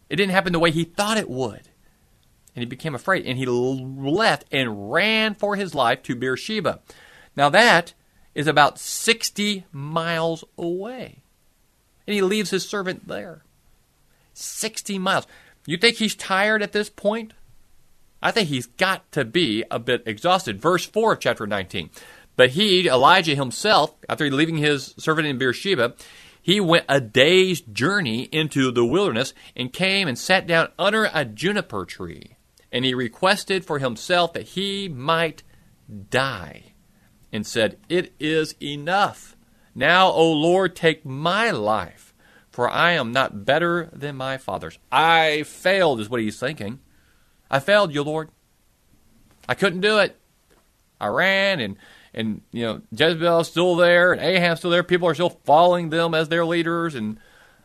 It 0.10 0.16
didn't 0.16 0.32
happen 0.34 0.54
the 0.54 0.60
way 0.60 0.72
he 0.72 0.84
thought 0.84 1.18
it 1.18 1.30
would. 1.30 1.70
And 2.56 2.62
he 2.62 2.66
became 2.66 2.96
afraid. 2.96 3.26
And 3.26 3.38
he 3.38 3.46
left 3.46 4.46
and 4.52 4.92
ran 4.92 5.36
for 5.36 5.56
his 5.56 5.74
life 5.74 6.04
to 6.04 6.16
Beersheba. 6.16 6.82
Now 7.36 7.50
that 7.50 7.94
is 8.36 8.48
about 8.48 8.80
60 8.80 9.66
miles 9.72 10.44
away. 10.58 11.24
And 12.06 12.14
he 12.14 12.22
leaves 12.22 12.50
his 12.50 12.68
servant 12.68 13.08
there. 13.08 13.44
60 14.34 15.00
miles. 15.00 15.28
You 15.66 15.78
think 15.78 15.98
he's 15.98 16.16
tired 16.16 16.62
at 16.62 16.74
this 16.74 16.90
point? 16.90 17.34
I 18.22 18.32
think 18.32 18.50
he's 18.50 18.68
got 18.68 19.10
to 19.12 19.26
be 19.26 19.64
a 19.70 19.80
bit 19.80 20.04
exhausted. 20.06 20.62
Verse 20.62 20.86
4 20.86 21.14
of 21.14 21.20
chapter 21.20 21.46
19. 21.46 21.90
But 22.36 22.52
he, 22.52 22.88
Elijah 22.88 23.36
himself, 23.36 23.94
after 24.10 24.30
leaving 24.30 24.58
his 24.58 24.96
servant 24.98 25.28
in 25.28 25.38
Beersheba, 25.38 25.94
he 26.42 26.60
went 26.60 26.86
a 26.90 27.00
day's 27.00 27.62
journey 27.62 28.24
into 28.24 28.72
the 28.72 28.86
wilderness 28.86 29.34
and 29.56 29.72
came 29.72 30.08
and 30.08 30.18
sat 30.18 30.46
down 30.46 30.70
under 30.78 31.10
a 31.14 31.26
juniper 31.26 31.86
tree. 31.86 32.36
And 32.72 32.84
he 32.84 32.94
requested 32.94 33.64
for 33.64 33.80
himself 33.80 34.34
that 34.34 34.44
he 34.44 34.90
might 34.90 35.44
die 36.10 36.74
and 37.32 37.46
said, 37.46 37.78
It 37.88 38.14
is 38.20 38.56
enough. 38.62 39.36
Now, 39.76 40.10
O 40.10 40.32
Lord, 40.32 40.76
take 40.76 41.06
my 41.06 41.52
life, 41.52 42.14
for 42.52 42.70
I 42.70 42.92
am 42.92 43.12
not 43.12 43.46
better 43.46 43.90
than 43.94 44.16
my 44.16 44.38
fathers. 44.38 44.78
I 44.92 45.44
failed, 45.44 46.00
is 46.00 46.10
what 46.10 46.22
he's 46.22 46.40
thinking. 46.40 46.80
I 47.50 47.60
failed 47.60 47.94
you, 47.94 48.04
Lord. 48.04 48.30
I 49.48 49.56
couldn't 49.56 49.82
do 49.82 50.00
it. 50.00 50.20
I 51.00 51.08
ran 51.08 51.60
and 51.60 51.78
and 52.14 52.42
you 52.52 52.64
know 52.64 52.82
Jezebel's 52.92 53.50
still 53.50 53.76
there 53.76 54.12
and 54.12 54.22
Ahab's 54.22 54.60
still 54.60 54.72
there. 54.72 54.84
People 54.84 55.08
are 55.08 55.14
still 55.14 55.42
following 55.46 55.90
them 55.90 56.14
as 56.14 56.30
their 56.30 56.46
leaders, 56.46 56.96
and 56.96 57.20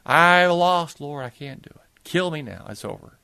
I 0.07 0.47
lost, 0.47 1.01
Lord. 1.01 1.25
I 1.25 1.31
can't 1.31 1.63
do 1.63 1.71
it. 1.71 2.03
Kill 2.05 2.31
me 2.31 2.43
now. 2.43 2.67
It's 2.69 2.85
over. 2.85 3.19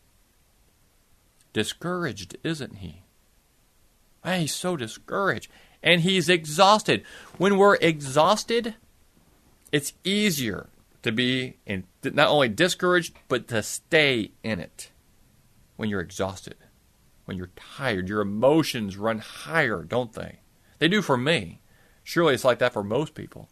Discouraged, 1.52 2.36
isn't 2.42 2.76
he? 2.76 3.02
Man, 4.24 4.40
he's 4.40 4.54
so 4.54 4.76
discouraged, 4.76 5.50
and 5.82 6.00
he's 6.00 6.28
exhausted. 6.28 7.04
When 7.38 7.56
we're 7.56 7.76
exhausted, 7.76 8.74
it's 9.70 9.92
easier 10.02 10.68
to 11.02 11.12
be 11.12 11.58
in, 11.66 11.84
not 12.02 12.28
only 12.28 12.48
discouraged 12.48 13.14
but 13.28 13.48
to 13.48 13.62
stay 13.62 14.32
in 14.42 14.58
it. 14.58 14.90
When 15.76 15.88
you're 15.88 16.00
exhausted, 16.00 16.56
when 17.24 17.36
you're 17.36 17.50
tired, 17.56 18.08
your 18.08 18.20
emotions 18.20 18.96
run 18.96 19.18
higher, 19.18 19.82
don't 19.82 20.12
they? 20.12 20.38
They 20.78 20.88
do 20.88 21.02
for 21.02 21.16
me. 21.16 21.60
Surely 22.02 22.34
it's 22.34 22.44
like 22.44 22.58
that 22.58 22.72
for 22.72 22.82
most 22.82 23.14
people. 23.14 23.48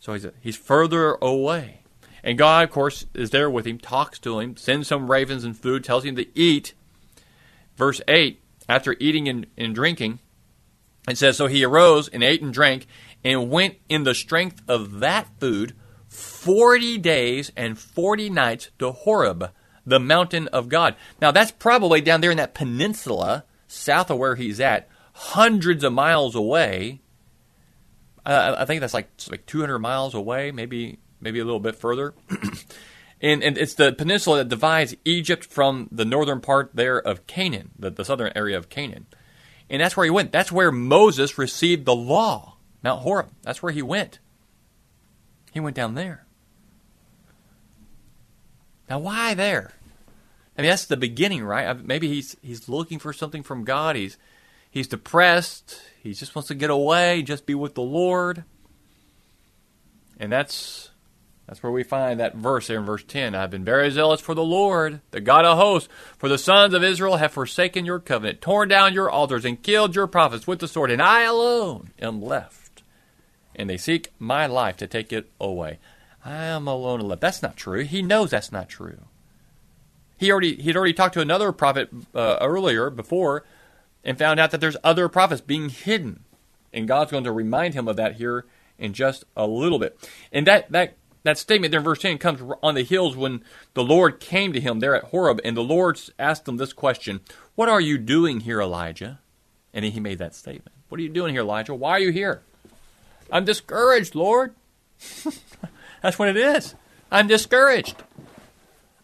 So 0.00 0.12
he's, 0.12 0.26
he's 0.40 0.56
further 0.56 1.16
away. 1.22 1.80
And 2.22 2.38
God, 2.38 2.64
of 2.64 2.70
course, 2.70 3.06
is 3.14 3.30
there 3.30 3.50
with 3.50 3.66
him, 3.66 3.78
talks 3.78 4.18
to 4.20 4.38
him, 4.38 4.56
sends 4.56 4.88
some 4.88 5.10
ravens 5.10 5.44
and 5.44 5.56
food, 5.56 5.84
tells 5.84 6.04
him 6.04 6.16
to 6.16 6.26
eat. 6.38 6.74
Verse 7.76 8.00
8, 8.08 8.40
after 8.68 8.96
eating 8.98 9.28
and, 9.28 9.46
and 9.56 9.74
drinking, 9.74 10.20
it 11.08 11.18
says, 11.18 11.36
So 11.36 11.46
he 11.46 11.64
arose 11.64 12.08
and 12.08 12.22
ate 12.22 12.42
and 12.42 12.52
drank 12.52 12.86
and 13.22 13.50
went 13.50 13.76
in 13.88 14.04
the 14.04 14.14
strength 14.14 14.62
of 14.68 15.00
that 15.00 15.28
food 15.38 15.74
40 16.08 16.98
days 16.98 17.50
and 17.56 17.78
40 17.78 18.30
nights 18.30 18.70
to 18.78 18.92
Horeb, 18.92 19.50
the 19.84 20.00
mountain 20.00 20.48
of 20.48 20.68
God. 20.68 20.96
Now, 21.20 21.30
that's 21.30 21.50
probably 21.50 22.00
down 22.00 22.20
there 22.20 22.30
in 22.30 22.36
that 22.36 22.54
peninsula 22.54 23.44
south 23.66 24.10
of 24.10 24.18
where 24.18 24.36
he's 24.36 24.60
at, 24.60 24.88
hundreds 25.14 25.82
of 25.84 25.92
miles 25.92 26.34
away. 26.34 27.00
Uh, 28.26 28.56
I 28.58 28.64
think 28.64 28.80
that's 28.80 28.94
like 28.94 29.08
like 29.30 29.46
200 29.46 29.78
miles 29.78 30.14
away, 30.14 30.50
maybe 30.50 30.98
maybe 31.20 31.38
a 31.38 31.44
little 31.44 31.60
bit 31.60 31.76
further. 31.76 32.14
and, 33.20 33.42
and 33.42 33.56
it's 33.56 33.74
the 33.74 33.92
peninsula 33.92 34.38
that 34.38 34.48
divides 34.48 34.94
Egypt 35.04 35.44
from 35.44 35.88
the 35.90 36.04
northern 36.04 36.40
part 36.40 36.70
there 36.74 36.98
of 36.98 37.26
Canaan, 37.26 37.70
the, 37.78 37.90
the 37.90 38.04
southern 38.04 38.32
area 38.34 38.56
of 38.56 38.68
Canaan. 38.68 39.06
And 39.70 39.80
that's 39.80 39.96
where 39.96 40.04
he 40.04 40.10
went. 40.10 40.32
That's 40.32 40.52
where 40.52 40.70
Moses 40.70 41.38
received 41.38 41.86
the 41.86 41.94
law, 41.94 42.56
Mount 42.82 43.02
Horeb. 43.02 43.30
That's 43.42 43.62
where 43.62 43.72
he 43.72 43.82
went. 43.82 44.18
He 45.52 45.60
went 45.60 45.76
down 45.76 45.94
there. 45.94 46.26
Now, 48.90 48.98
why 48.98 49.34
there? 49.34 49.72
I 50.56 50.62
mean, 50.62 50.70
that's 50.70 50.86
the 50.86 50.96
beginning, 50.96 51.44
right? 51.44 51.82
Maybe 51.84 52.08
he's 52.08 52.36
he's 52.42 52.68
looking 52.68 52.98
for 52.98 53.12
something 53.12 53.42
from 53.42 53.64
God. 53.64 53.96
He's 53.96 54.18
he's 54.74 54.88
depressed. 54.88 55.80
He 56.02 56.12
just 56.12 56.34
wants 56.34 56.48
to 56.48 56.54
get 56.54 56.68
away, 56.68 57.22
just 57.22 57.46
be 57.46 57.54
with 57.54 57.74
the 57.74 57.82
Lord. 57.82 58.44
And 60.18 60.30
that's 60.30 60.90
that's 61.46 61.62
where 61.62 61.72
we 61.72 61.82
find 61.82 62.20
that 62.20 62.34
verse 62.34 62.66
there 62.66 62.78
in 62.78 62.84
verse 62.84 63.04
10. 63.04 63.34
I've 63.34 63.50
been 63.50 63.64
very 63.64 63.90
zealous 63.90 64.20
for 64.20 64.34
the 64.34 64.44
Lord, 64.44 65.00
the 65.12 65.20
God 65.20 65.44
of 65.44 65.58
hosts, 65.58 65.88
for 66.18 66.28
the 66.28 66.38
sons 66.38 66.74
of 66.74 66.82
Israel 66.82 67.16
have 67.16 67.32
forsaken 67.32 67.84
your 67.84 68.00
covenant, 68.00 68.40
torn 68.40 68.68
down 68.68 68.94
your 68.94 69.10
altars, 69.10 69.44
and 69.44 69.62
killed 69.62 69.94
your 69.94 70.06
prophets 70.06 70.46
with 70.46 70.58
the 70.58 70.68
sword, 70.68 70.90
and 70.90 71.02
I 71.02 71.22
alone 71.22 71.90
am 72.00 72.22
left. 72.22 72.82
And 73.54 73.70
they 73.70 73.76
seek 73.76 74.10
my 74.18 74.46
life 74.46 74.76
to 74.78 74.86
take 74.86 75.12
it 75.12 75.30
away. 75.40 75.78
I 76.24 76.44
am 76.44 76.66
alone 76.66 77.00
and 77.00 77.08
left. 77.08 77.20
That's 77.20 77.42
not 77.42 77.56
true. 77.56 77.84
He 77.84 78.02
knows 78.02 78.30
that's 78.30 78.50
not 78.50 78.68
true. 78.68 78.98
He 80.16 80.32
already 80.32 80.56
he'd 80.56 80.76
already 80.76 80.94
talked 80.94 81.14
to 81.14 81.20
another 81.20 81.52
prophet 81.52 81.90
uh, 82.14 82.38
earlier 82.40 82.88
before 82.90 83.44
and 84.04 84.18
found 84.18 84.38
out 84.38 84.50
that 84.50 84.60
there's 84.60 84.76
other 84.84 85.08
prophets 85.08 85.40
being 85.40 85.68
hidden. 85.70 86.24
And 86.72 86.88
God's 86.88 87.10
going 87.10 87.24
to 87.24 87.32
remind 87.32 87.74
him 87.74 87.88
of 87.88 87.96
that 87.96 88.16
here 88.16 88.44
in 88.78 88.92
just 88.92 89.24
a 89.36 89.46
little 89.46 89.78
bit. 89.78 89.98
And 90.32 90.46
that 90.46 90.70
that 90.72 90.96
that 91.22 91.38
statement 91.38 91.70
there 91.70 91.80
in 91.80 91.84
verse 91.84 92.00
10 92.00 92.18
comes 92.18 92.40
on 92.62 92.74
the 92.74 92.82
hills 92.82 93.16
when 93.16 93.42
the 93.72 93.82
Lord 93.82 94.20
came 94.20 94.52
to 94.52 94.60
him 94.60 94.80
there 94.80 94.94
at 94.94 95.04
Horeb, 95.04 95.40
and 95.42 95.56
the 95.56 95.62
Lord 95.62 95.98
asked 96.18 96.46
him 96.46 96.58
this 96.58 96.72
question 96.72 97.20
What 97.54 97.68
are 97.68 97.80
you 97.80 97.98
doing 97.98 98.40
here, 98.40 98.60
Elijah? 98.60 99.20
And 99.72 99.84
he 99.84 100.00
made 100.00 100.18
that 100.18 100.34
statement. 100.34 100.76
What 100.88 101.00
are 101.00 101.02
you 101.02 101.08
doing 101.08 101.34
here, 101.34 101.42
Elijah? 101.42 101.74
Why 101.74 101.92
are 101.92 102.00
you 102.00 102.12
here? 102.12 102.42
I'm 103.32 103.44
discouraged, 103.44 104.14
Lord. 104.14 104.54
That's 106.02 106.18
what 106.18 106.28
it 106.28 106.36
is. 106.36 106.74
I'm 107.10 107.26
discouraged. 107.26 107.96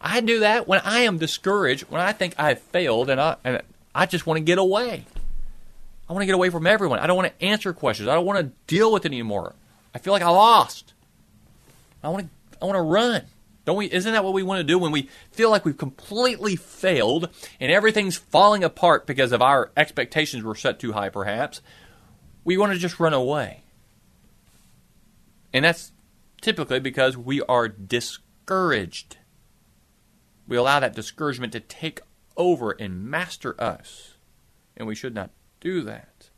I 0.00 0.21
do 0.21 0.40
that 0.40 0.69
when 0.69 0.80
I 0.85 1.00
am 1.00 1.19
discouraged, 1.19 1.85
when 1.88 2.00
I 2.00 2.12
think 2.12 2.35
I've 2.38 2.61
failed, 2.61 3.11
and 3.11 3.21
I, 3.21 3.37
and 3.45 3.62
I 3.94 4.06
just 4.06 4.26
want 4.26 4.38
to 4.38 4.44
get 4.44 4.59
away. 4.59 5.04
I 6.09 6.12
want 6.12 6.23
to 6.23 6.26
get 6.26 6.35
away 6.35 6.50
from 6.50 6.66
everyone. 6.66 6.99
I 6.99 7.06
don't 7.06 7.16
want 7.16 7.38
to 7.38 7.44
answer 7.44 7.73
questions. 7.73 8.09
I 8.09 8.14
don't 8.14 8.26
want 8.26 8.40
to 8.40 8.52
deal 8.66 8.92
with 8.92 9.04
it 9.04 9.09
anymore. 9.09 9.54
I 9.94 9.99
feel 9.99 10.12
like 10.12 10.23
I 10.23 10.30
lost. 10.30 10.92
I 12.02 12.09
want 12.09 12.25
to. 12.25 12.59
I 12.61 12.64
want 12.64 12.76
to 12.76 12.82
run. 12.82 13.23
Don't 13.64 13.76
we? 13.76 13.90
Isn't 13.90 14.12
that 14.12 14.25
what 14.25 14.32
we 14.32 14.42
want 14.42 14.59
to 14.59 14.64
do 14.64 14.78
when 14.78 14.92
we 14.92 15.09
feel 15.32 15.50
like 15.50 15.64
we've 15.64 15.76
completely 15.76 16.56
failed 16.56 17.28
and 17.61 17.70
everything's 17.70 18.16
falling 18.16 18.64
apart 18.64 19.06
because 19.06 19.32
of 19.32 19.42
our 19.42 19.70
expectations 19.76 20.42
were 20.42 20.54
set 20.54 20.80
too 20.80 20.92
high? 20.92 21.09
Perhaps 21.09 21.61
we 22.44 22.56
want 22.56 22.73
to 22.73 22.78
just 22.78 22.99
run 22.99 23.14
away, 23.14 23.62
and 25.52 25.64
that's 25.64 25.92
typically 26.40 26.80
because 26.80 27.16
we 27.16 27.42
are 27.42 27.68
discouraged. 27.68 29.18
We 30.49 30.56
allow 30.56 30.80
that 30.80 30.97
discouragement 30.97 31.52
to 31.52 31.61
take 31.61 32.00
over 32.40 32.73
and 32.73 33.04
master 33.04 33.54
us. 33.62 34.14
And 34.76 34.88
we 34.88 34.94
should 34.94 35.14
not 35.14 35.30
do 35.61 35.82
that. 35.82 36.30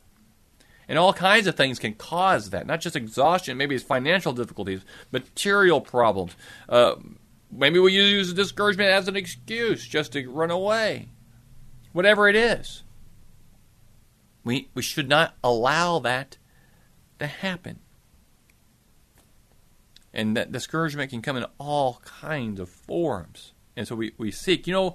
And 0.88 0.98
all 0.98 1.12
kinds 1.12 1.46
of 1.46 1.54
things 1.54 1.78
can 1.78 1.94
cause 1.94 2.50
that, 2.50 2.66
not 2.66 2.80
just 2.80 2.96
exhaustion, 2.96 3.56
maybe 3.56 3.76
it's 3.76 3.84
financial 3.84 4.32
difficulties, 4.32 4.84
material 5.12 5.80
problems. 5.80 6.34
Uh, 6.68 6.96
maybe 7.50 7.78
we 7.78 7.92
use 7.92 8.34
discouragement 8.34 8.90
as 8.90 9.06
an 9.06 9.14
excuse 9.14 9.86
just 9.86 10.12
to 10.12 10.28
run 10.28 10.50
away. 10.50 11.08
Whatever 11.92 12.28
it 12.28 12.34
is. 12.34 12.82
We, 14.44 14.68
we 14.74 14.82
should 14.82 15.08
not 15.08 15.36
allow 15.44 16.00
that 16.00 16.36
to 17.20 17.28
happen. 17.28 17.78
And 20.12 20.36
that 20.36 20.50
discouragement 20.50 21.10
can 21.10 21.22
come 21.22 21.36
in 21.36 21.46
all 21.58 22.02
kinds 22.04 22.58
of 22.58 22.68
forms. 22.68 23.52
And 23.76 23.86
so 23.86 23.94
we, 23.94 24.12
we 24.18 24.32
seek. 24.32 24.66
You 24.66 24.72
know, 24.74 24.94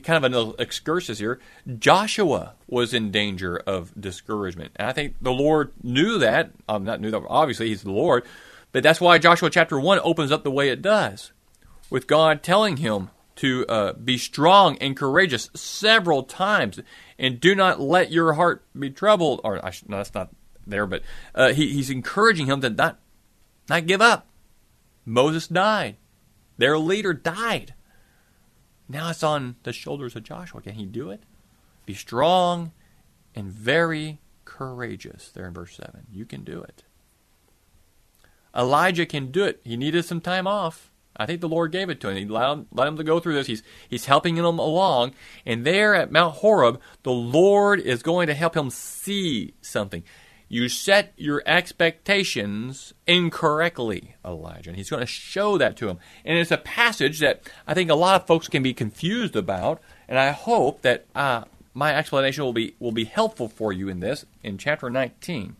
kind 0.00 0.24
of 0.24 0.32
an 0.32 0.54
excursus 0.58 1.18
here. 1.18 1.40
Joshua 1.78 2.54
was 2.66 2.92
in 2.94 3.10
danger 3.10 3.56
of 3.56 3.92
discouragement. 3.98 4.72
And 4.76 4.88
I 4.88 4.92
think 4.92 5.16
the 5.20 5.32
Lord 5.32 5.72
knew 5.82 6.18
that. 6.18 6.50
Um, 6.68 6.84
not 6.84 7.00
knew 7.00 7.10
that, 7.10 7.22
obviously, 7.28 7.68
He's 7.68 7.82
the 7.82 7.92
Lord. 7.92 8.24
But 8.72 8.82
that's 8.82 9.00
why 9.00 9.18
Joshua 9.18 9.50
chapter 9.50 9.80
1 9.80 10.00
opens 10.02 10.30
up 10.30 10.44
the 10.44 10.50
way 10.50 10.68
it 10.68 10.82
does, 10.82 11.32
with 11.88 12.06
God 12.06 12.42
telling 12.42 12.76
him 12.76 13.10
to 13.36 13.64
uh, 13.68 13.92
be 13.92 14.18
strong 14.18 14.76
and 14.78 14.96
courageous 14.96 15.50
several 15.54 16.24
times, 16.24 16.80
and 17.18 17.40
do 17.40 17.54
not 17.54 17.80
let 17.80 18.10
your 18.10 18.34
heart 18.34 18.64
be 18.78 18.90
troubled. 18.90 19.40
Or 19.44 19.64
I 19.64 19.72
no, 19.86 19.98
that's 19.98 20.14
not 20.14 20.30
there, 20.66 20.86
but 20.86 21.02
uh, 21.34 21.52
he, 21.52 21.72
he's 21.72 21.90
encouraging 21.90 22.46
him 22.46 22.60
to 22.62 22.70
not 22.70 22.98
not 23.68 23.86
give 23.86 24.00
up. 24.00 24.26
Moses 25.04 25.46
died; 25.46 25.96
their 26.58 26.78
leader 26.78 27.12
died. 27.12 27.74
Now 28.88 29.10
it's 29.10 29.22
on 29.22 29.56
the 29.62 29.72
shoulders 29.72 30.14
of 30.14 30.22
Joshua. 30.22 30.60
Can 30.60 30.74
he 30.74 30.86
do 30.86 31.10
it? 31.10 31.22
Be 31.84 31.94
strong 31.94 32.72
and 33.34 33.50
very 33.50 34.18
courageous. 34.44 35.30
There 35.30 35.46
in 35.46 35.54
verse 35.54 35.76
7. 35.76 36.06
You 36.10 36.24
can 36.24 36.44
do 36.44 36.62
it. 36.62 36.84
Elijah 38.56 39.06
can 39.06 39.30
do 39.30 39.44
it. 39.44 39.60
He 39.64 39.76
needed 39.76 40.04
some 40.04 40.20
time 40.20 40.46
off. 40.46 40.90
I 41.16 41.26
think 41.26 41.40
the 41.40 41.48
Lord 41.48 41.72
gave 41.72 41.88
it 41.88 42.00
to 42.00 42.08
him. 42.08 42.16
He 42.16 42.26
let 42.26 42.88
him 42.88 42.96
to 42.96 43.04
go 43.04 43.20
through 43.20 43.34
this. 43.34 43.46
He's, 43.46 43.62
he's 43.88 44.06
helping 44.06 44.36
him 44.36 44.44
along. 44.44 45.12
And 45.44 45.64
there 45.64 45.94
at 45.94 46.12
Mount 46.12 46.36
Horeb, 46.36 46.80
the 47.02 47.12
Lord 47.12 47.80
is 47.80 48.02
going 48.02 48.26
to 48.26 48.34
help 48.34 48.56
him 48.56 48.70
see 48.70 49.54
something. 49.62 50.02
You 50.48 50.68
set 50.68 51.12
your 51.16 51.42
expectations 51.44 52.94
incorrectly, 53.06 54.14
Elijah. 54.24 54.70
And 54.70 54.76
he's 54.76 54.90
going 54.90 55.00
to 55.00 55.06
show 55.06 55.58
that 55.58 55.76
to 55.78 55.88
him. 55.88 55.98
And 56.24 56.38
it's 56.38 56.52
a 56.52 56.58
passage 56.58 57.18
that 57.20 57.42
I 57.66 57.74
think 57.74 57.90
a 57.90 57.96
lot 57.96 58.20
of 58.20 58.26
folks 58.26 58.46
can 58.46 58.62
be 58.62 58.72
confused 58.72 59.34
about. 59.34 59.80
And 60.08 60.18
I 60.18 60.30
hope 60.30 60.82
that 60.82 61.06
uh, 61.16 61.44
my 61.74 61.94
explanation 61.94 62.44
will 62.44 62.52
be, 62.52 62.76
will 62.78 62.92
be 62.92 63.04
helpful 63.04 63.48
for 63.48 63.72
you 63.72 63.88
in 63.88 63.98
this 64.00 64.24
in 64.44 64.56
chapter 64.56 64.88
19. 64.88 65.56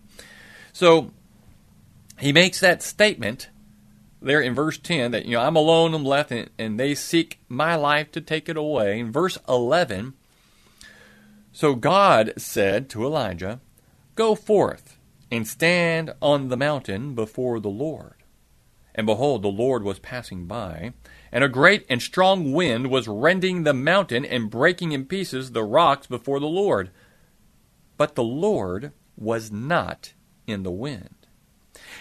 So 0.73 1.11
he 2.21 2.33
makes 2.33 2.61
that 2.61 2.83
statement 2.83 3.49
there 4.23 4.41
in 4.41 4.55
verse 4.55 4.79
10 4.79 5.11
that, 5.11 5.27
you 5.27 5.33
know, 5.33 5.43
I'm 5.43 5.57
alone, 5.57 5.95
I'm 5.95 6.05
left, 6.05 6.31
and, 6.31 6.49
and 6.59 6.79
they 6.79 6.95
seek 6.95 7.41
my 7.49 7.75
life 7.75 8.13
to 8.13 8.21
take 8.21 8.49
it 8.49 8.57
away. 8.57 9.01
In 9.01 9.11
verse 9.11 9.37
11, 9.49 10.15
so 11.53 11.75
God 11.75 12.33
said 12.37 12.89
to 12.91 13.05
Elijah, 13.05 13.61
Go 14.17 14.35
forth 14.35 14.99
and 15.31 15.47
stand 15.47 16.15
on 16.23 16.49
the 16.49 16.57
mountain 16.57 17.15
before 17.15 17.61
the 17.61 17.69
Lord. 17.69 18.15
And 18.95 19.07
behold, 19.07 19.43
the 19.43 19.49
Lord 19.49 19.83
was 19.83 19.99
passing 19.99 20.47
by, 20.47 20.95
and 21.31 21.45
a 21.45 21.51
great 21.51 21.85
and 21.91 22.01
strong 22.01 22.55
wind 22.55 22.91
was 22.91 23.07
rending 23.07 23.63
the 23.63 23.75
mountain 23.75 24.25
and 24.25 24.49
breaking 24.49 24.93
in 24.93 25.05
pieces 25.05 25.53
the 25.53 25.65
rocks 25.65 26.07
before 26.07 26.41
the 26.41 26.47
Lord. 26.47 26.91
But 27.99 28.15
the 28.15 28.25
Lord 28.25 28.93
was 29.19 29.53
not 29.53 30.15
in 30.47 30.63
the 30.63 30.71
wind. 30.71 31.27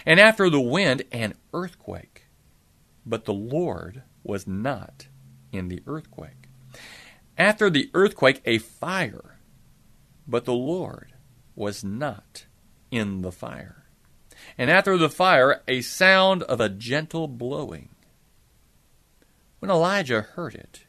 And 0.06 0.18
after 0.18 0.48
the 0.48 0.60
wind, 0.60 1.02
an 1.12 1.34
earthquake. 1.52 2.28
But 3.04 3.26
the 3.26 3.34
Lord 3.34 4.04
was 4.22 4.46
not 4.46 5.08
in 5.52 5.68
the 5.68 5.82
earthquake. 5.86 6.48
After 7.36 7.68
the 7.68 7.90
earthquake, 7.92 8.40
a 8.46 8.56
fire. 8.56 9.38
But 10.26 10.46
the 10.46 10.54
Lord 10.54 11.12
was 11.56 11.82
not 11.82 12.46
in 12.92 13.22
the 13.22 13.32
fire. 13.32 13.86
And 14.56 14.70
after 14.70 14.96
the 14.96 15.08
fire, 15.08 15.62
a 15.66 15.80
sound 15.80 16.42
of 16.44 16.60
a 16.60 16.68
gentle 16.68 17.26
blowing. 17.26 17.88
When 19.58 19.70
Elijah 19.70 20.20
heard 20.20 20.54
it, 20.54 20.84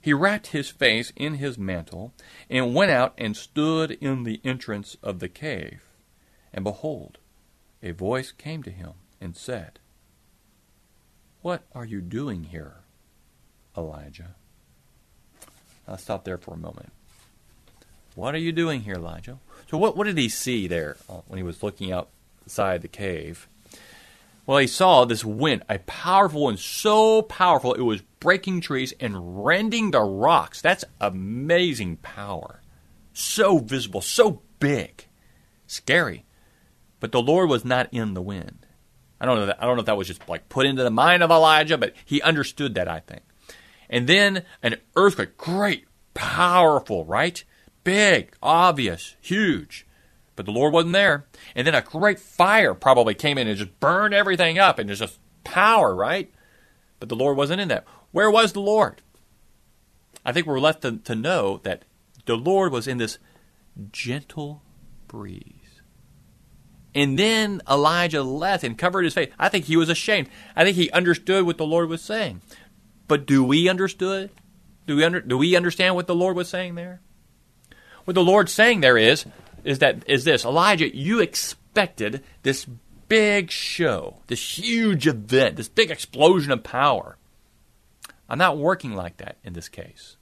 he 0.00 0.12
wrapped 0.12 0.48
his 0.48 0.68
face 0.68 1.12
in 1.14 1.34
his 1.34 1.56
mantle, 1.56 2.12
and 2.50 2.74
went 2.74 2.90
out 2.90 3.14
and 3.16 3.36
stood 3.36 3.92
in 3.92 4.24
the 4.24 4.40
entrance 4.44 4.96
of 5.00 5.20
the 5.20 5.28
cave. 5.28 5.84
And 6.52 6.64
behold, 6.64 7.18
a 7.82 7.92
voice 7.92 8.32
came 8.32 8.64
to 8.64 8.70
him 8.70 8.94
and 9.20 9.36
said, 9.36 9.78
What 11.40 11.62
are 11.72 11.84
you 11.84 12.00
doing 12.00 12.44
here, 12.44 12.78
Elijah? 13.76 14.34
I'll 15.86 15.98
stop 15.98 16.24
there 16.24 16.38
for 16.38 16.54
a 16.54 16.58
moment. 16.58 16.92
What 18.14 18.34
are 18.34 18.38
you 18.38 18.52
doing 18.52 18.82
here, 18.82 18.94
Elijah? 18.96 19.38
So 19.70 19.78
what, 19.78 19.96
what 19.96 20.04
did 20.04 20.18
he 20.18 20.28
see 20.28 20.66
there 20.66 20.96
uh, 21.08 21.20
when 21.28 21.38
he 21.38 21.42
was 21.42 21.62
looking 21.62 21.92
outside 21.92 22.82
the 22.82 22.88
cave? 22.88 23.48
Well, 24.44 24.58
he 24.58 24.66
saw 24.66 25.04
this 25.04 25.24
wind, 25.24 25.62
a 25.68 25.78
powerful 25.78 26.44
wind, 26.44 26.58
so 26.58 27.22
powerful 27.22 27.74
it 27.74 27.82
was 27.82 28.02
breaking 28.20 28.60
trees 28.60 28.92
and 28.98 29.44
rending 29.44 29.92
the 29.92 30.00
rocks. 30.00 30.60
That's 30.60 30.84
amazing 31.00 31.98
power. 31.98 32.60
So 33.14 33.58
visible, 33.58 34.00
so 34.00 34.42
big, 34.58 35.06
scary. 35.66 36.24
But 36.98 37.12
the 37.12 37.22
Lord 37.22 37.48
was 37.48 37.64
not 37.64 37.88
in 37.92 38.14
the 38.14 38.22
wind. 38.22 38.66
I 39.20 39.26
don't 39.26 39.36
know. 39.38 39.46
That, 39.46 39.62
I 39.62 39.66
don't 39.66 39.76
know 39.76 39.80
if 39.80 39.86
that 39.86 39.96
was 39.96 40.08
just 40.08 40.28
like 40.28 40.48
put 40.48 40.66
into 40.66 40.82
the 40.82 40.90
mind 40.90 41.22
of 41.22 41.30
Elijah, 41.30 41.78
but 41.78 41.94
he 42.04 42.20
understood 42.20 42.74
that. 42.74 42.88
I 42.88 43.00
think. 43.00 43.22
And 43.88 44.08
then 44.08 44.44
an 44.62 44.76
earthquake, 44.96 45.36
great, 45.36 45.86
powerful, 46.14 47.04
right? 47.04 47.44
Big, 47.84 48.34
obvious, 48.42 49.16
huge. 49.20 49.86
But 50.36 50.46
the 50.46 50.52
Lord 50.52 50.72
wasn't 50.72 50.94
there. 50.94 51.26
And 51.54 51.66
then 51.66 51.74
a 51.74 51.82
great 51.82 52.18
fire 52.18 52.74
probably 52.74 53.14
came 53.14 53.38
in 53.38 53.48
and 53.48 53.58
just 53.58 53.78
burned 53.80 54.14
everything 54.14 54.58
up 54.58 54.78
and 54.78 54.88
there's 54.88 55.00
just 55.00 55.18
power, 55.44 55.94
right? 55.94 56.32
But 57.00 57.08
the 57.08 57.16
Lord 57.16 57.36
wasn't 57.36 57.60
in 57.60 57.68
that. 57.68 57.84
Where 58.12 58.30
was 58.30 58.52
the 58.52 58.60
Lord? 58.60 59.02
I 60.24 60.32
think 60.32 60.46
we're 60.46 60.60
left 60.60 60.82
to, 60.82 60.98
to 60.98 61.14
know 61.14 61.60
that 61.64 61.84
the 62.26 62.36
Lord 62.36 62.72
was 62.72 62.86
in 62.86 62.98
this 62.98 63.18
gentle 63.90 64.62
breeze. 65.08 65.80
And 66.94 67.18
then 67.18 67.62
Elijah 67.68 68.22
left 68.22 68.64
and 68.64 68.76
covered 68.76 69.04
his 69.04 69.14
face. 69.14 69.32
I 69.38 69.48
think 69.48 69.64
he 69.64 69.76
was 69.76 69.88
ashamed. 69.88 70.28
I 70.54 70.64
think 70.64 70.76
he 70.76 70.90
understood 70.90 71.46
what 71.46 71.58
the 71.58 71.66
Lord 71.66 71.88
was 71.88 72.02
saying. 72.02 72.42
But 73.08 73.26
do 73.26 73.42
we 73.42 73.68
understood? 73.68 74.30
Do 74.86 74.96
we 74.96 75.04
under, 75.04 75.20
do 75.20 75.38
we 75.38 75.56
understand 75.56 75.94
what 75.94 76.06
the 76.06 76.14
Lord 76.14 76.36
was 76.36 76.48
saying 76.48 76.74
there? 76.74 77.00
What 78.04 78.14
the 78.14 78.24
Lord's 78.24 78.52
saying 78.52 78.80
there 78.80 78.98
is 78.98 79.24
is 79.64 79.78
that 79.78 80.02
is 80.08 80.24
this 80.24 80.44
Elijah, 80.44 80.94
you 80.94 81.20
expected 81.20 82.22
this 82.42 82.66
big 83.08 83.50
show, 83.50 84.18
this 84.26 84.58
huge 84.58 85.06
event, 85.06 85.56
this 85.56 85.68
big 85.68 85.90
explosion 85.90 86.52
of 86.52 86.62
power. 86.62 87.16
I'm 88.28 88.38
not 88.38 88.58
working 88.58 88.94
like 88.94 89.18
that 89.18 89.36
in 89.44 89.52
this 89.52 89.68
case. 89.68 90.16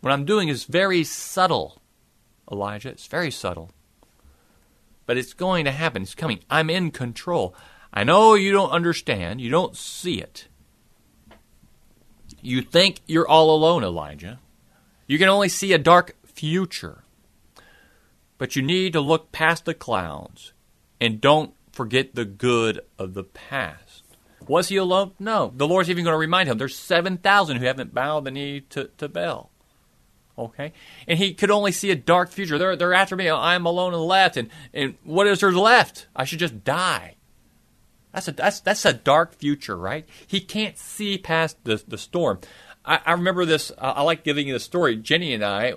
What 0.00 0.12
I'm 0.12 0.24
doing 0.24 0.48
is 0.48 0.64
very 0.64 1.04
subtle, 1.04 1.80
Elijah. 2.50 2.88
It's 2.88 3.06
very 3.06 3.30
subtle. 3.30 3.70
But 5.06 5.16
it's 5.16 5.32
going 5.32 5.64
to 5.64 5.70
happen. 5.70 6.02
It's 6.02 6.14
coming. 6.14 6.40
I'm 6.50 6.70
in 6.70 6.90
control. 6.90 7.54
I 7.92 8.02
know 8.04 8.34
you 8.34 8.50
don't 8.50 8.70
understand. 8.70 9.40
You 9.40 9.50
don't 9.50 9.76
see 9.76 10.20
it. 10.20 10.48
You 12.40 12.62
think 12.62 13.00
you're 13.06 13.28
all 13.28 13.54
alone, 13.54 13.84
Elijah. 13.84 14.40
You 15.06 15.18
can 15.18 15.28
only 15.28 15.48
see 15.48 15.72
a 15.72 15.78
dark 15.78 16.16
future. 16.34 17.04
But 18.38 18.56
you 18.56 18.62
need 18.62 18.92
to 18.94 19.00
look 19.00 19.32
past 19.32 19.64
the 19.64 19.74
clouds 19.74 20.52
and 21.00 21.20
don't 21.20 21.54
forget 21.72 22.14
the 22.14 22.24
good 22.24 22.80
of 22.98 23.14
the 23.14 23.24
past. 23.24 24.02
Was 24.48 24.68
he 24.68 24.76
alone? 24.76 25.12
No. 25.18 25.52
The 25.54 25.66
Lord's 25.66 25.90
even 25.90 26.04
going 26.04 26.14
to 26.14 26.18
remind 26.18 26.48
him 26.48 26.58
there's 26.58 26.76
7,000 26.76 27.56
who 27.56 27.66
haven't 27.66 27.94
bowed 27.94 28.24
the 28.24 28.30
knee 28.30 28.60
to, 28.70 28.90
to 28.98 29.08
Baal. 29.08 29.50
Okay? 30.36 30.72
And 31.06 31.18
he 31.18 31.34
could 31.34 31.50
only 31.50 31.72
see 31.72 31.90
a 31.90 31.96
dark 31.96 32.30
future. 32.30 32.58
They're, 32.58 32.76
they're 32.76 32.94
after 32.94 33.16
me. 33.16 33.30
I'm 33.30 33.66
alone 33.66 33.94
and 33.94 34.02
left. 34.02 34.36
And, 34.36 34.48
and 34.72 34.96
what 35.04 35.26
is 35.26 35.40
there 35.40 35.52
left? 35.52 36.06
I 36.16 36.24
should 36.24 36.38
just 36.38 36.64
die. 36.64 37.16
That's 38.12 38.28
a, 38.28 38.32
that's, 38.32 38.60
that's 38.60 38.84
a 38.84 38.92
dark 38.92 39.34
future, 39.34 39.76
right? 39.76 40.06
He 40.26 40.40
can't 40.40 40.76
see 40.76 41.16
past 41.16 41.62
the, 41.64 41.82
the 41.86 41.98
storm. 41.98 42.40
I, 42.84 43.00
I 43.06 43.12
remember 43.12 43.44
this. 43.44 43.72
I, 43.78 43.90
I 43.90 44.02
like 44.02 44.24
giving 44.24 44.46
you 44.46 44.54
the 44.54 44.60
story. 44.60 44.96
Jenny 44.96 45.32
and 45.32 45.44
I 45.44 45.74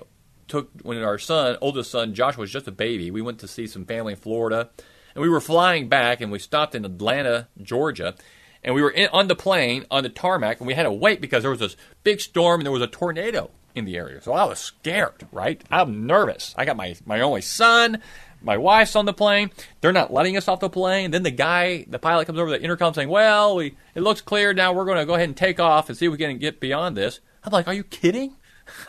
took, 0.48 0.70
when 0.82 1.02
our 1.02 1.18
son, 1.18 1.56
oldest 1.60 1.90
son, 1.90 2.14
Joshua, 2.14 2.42
was 2.42 2.50
just 2.50 2.68
a 2.68 2.72
baby, 2.72 3.10
we 3.10 3.22
went 3.22 3.38
to 3.40 3.48
see 3.48 3.66
some 3.66 3.84
family 3.84 4.12
in 4.14 4.18
Florida. 4.18 4.70
And 5.14 5.22
we 5.22 5.30
were 5.30 5.40
flying 5.40 5.88
back 5.88 6.20
and 6.20 6.30
we 6.30 6.38
stopped 6.38 6.74
in 6.74 6.84
Atlanta, 6.84 7.48
Georgia. 7.62 8.14
And 8.62 8.74
we 8.74 8.82
were 8.82 8.90
in, 8.90 9.08
on 9.12 9.28
the 9.28 9.36
plane, 9.36 9.86
on 9.90 10.02
the 10.02 10.08
tarmac, 10.08 10.58
and 10.58 10.66
we 10.66 10.74
had 10.74 10.82
to 10.82 10.92
wait 10.92 11.20
because 11.20 11.42
there 11.42 11.50
was 11.50 11.60
this 11.60 11.76
big 12.02 12.20
storm 12.20 12.60
and 12.60 12.66
there 12.66 12.72
was 12.72 12.82
a 12.82 12.86
tornado 12.86 13.50
in 13.74 13.84
the 13.84 13.96
area. 13.96 14.20
So 14.20 14.32
I 14.32 14.44
was 14.44 14.58
scared, 14.58 15.26
right? 15.30 15.62
I'm 15.70 16.06
nervous. 16.06 16.54
I 16.56 16.64
got 16.64 16.76
my, 16.76 16.96
my 17.04 17.20
only 17.20 17.42
son, 17.42 18.02
my 18.42 18.56
wife's 18.56 18.96
on 18.96 19.04
the 19.04 19.12
plane. 19.12 19.50
They're 19.80 19.92
not 19.92 20.12
letting 20.12 20.36
us 20.36 20.48
off 20.48 20.60
the 20.60 20.70
plane. 20.70 21.10
Then 21.10 21.22
the 21.22 21.30
guy, 21.30 21.84
the 21.88 21.98
pilot 21.98 22.26
comes 22.26 22.38
over 22.38 22.50
the 22.50 22.62
intercom 22.62 22.94
saying, 22.94 23.08
Well, 23.08 23.56
we, 23.56 23.76
it 23.94 24.02
looks 24.02 24.20
clear 24.20 24.52
now. 24.54 24.72
We're 24.72 24.84
going 24.84 24.98
to 24.98 25.06
go 25.06 25.14
ahead 25.14 25.28
and 25.28 25.36
take 25.36 25.60
off 25.60 25.88
and 25.88 25.96
see 25.96 26.06
if 26.06 26.12
we 26.12 26.18
can 26.18 26.38
get 26.38 26.60
beyond 26.60 26.96
this. 26.96 27.20
I'm 27.44 27.52
like, 27.52 27.68
Are 27.68 27.74
you 27.74 27.84
kidding? 27.84 28.36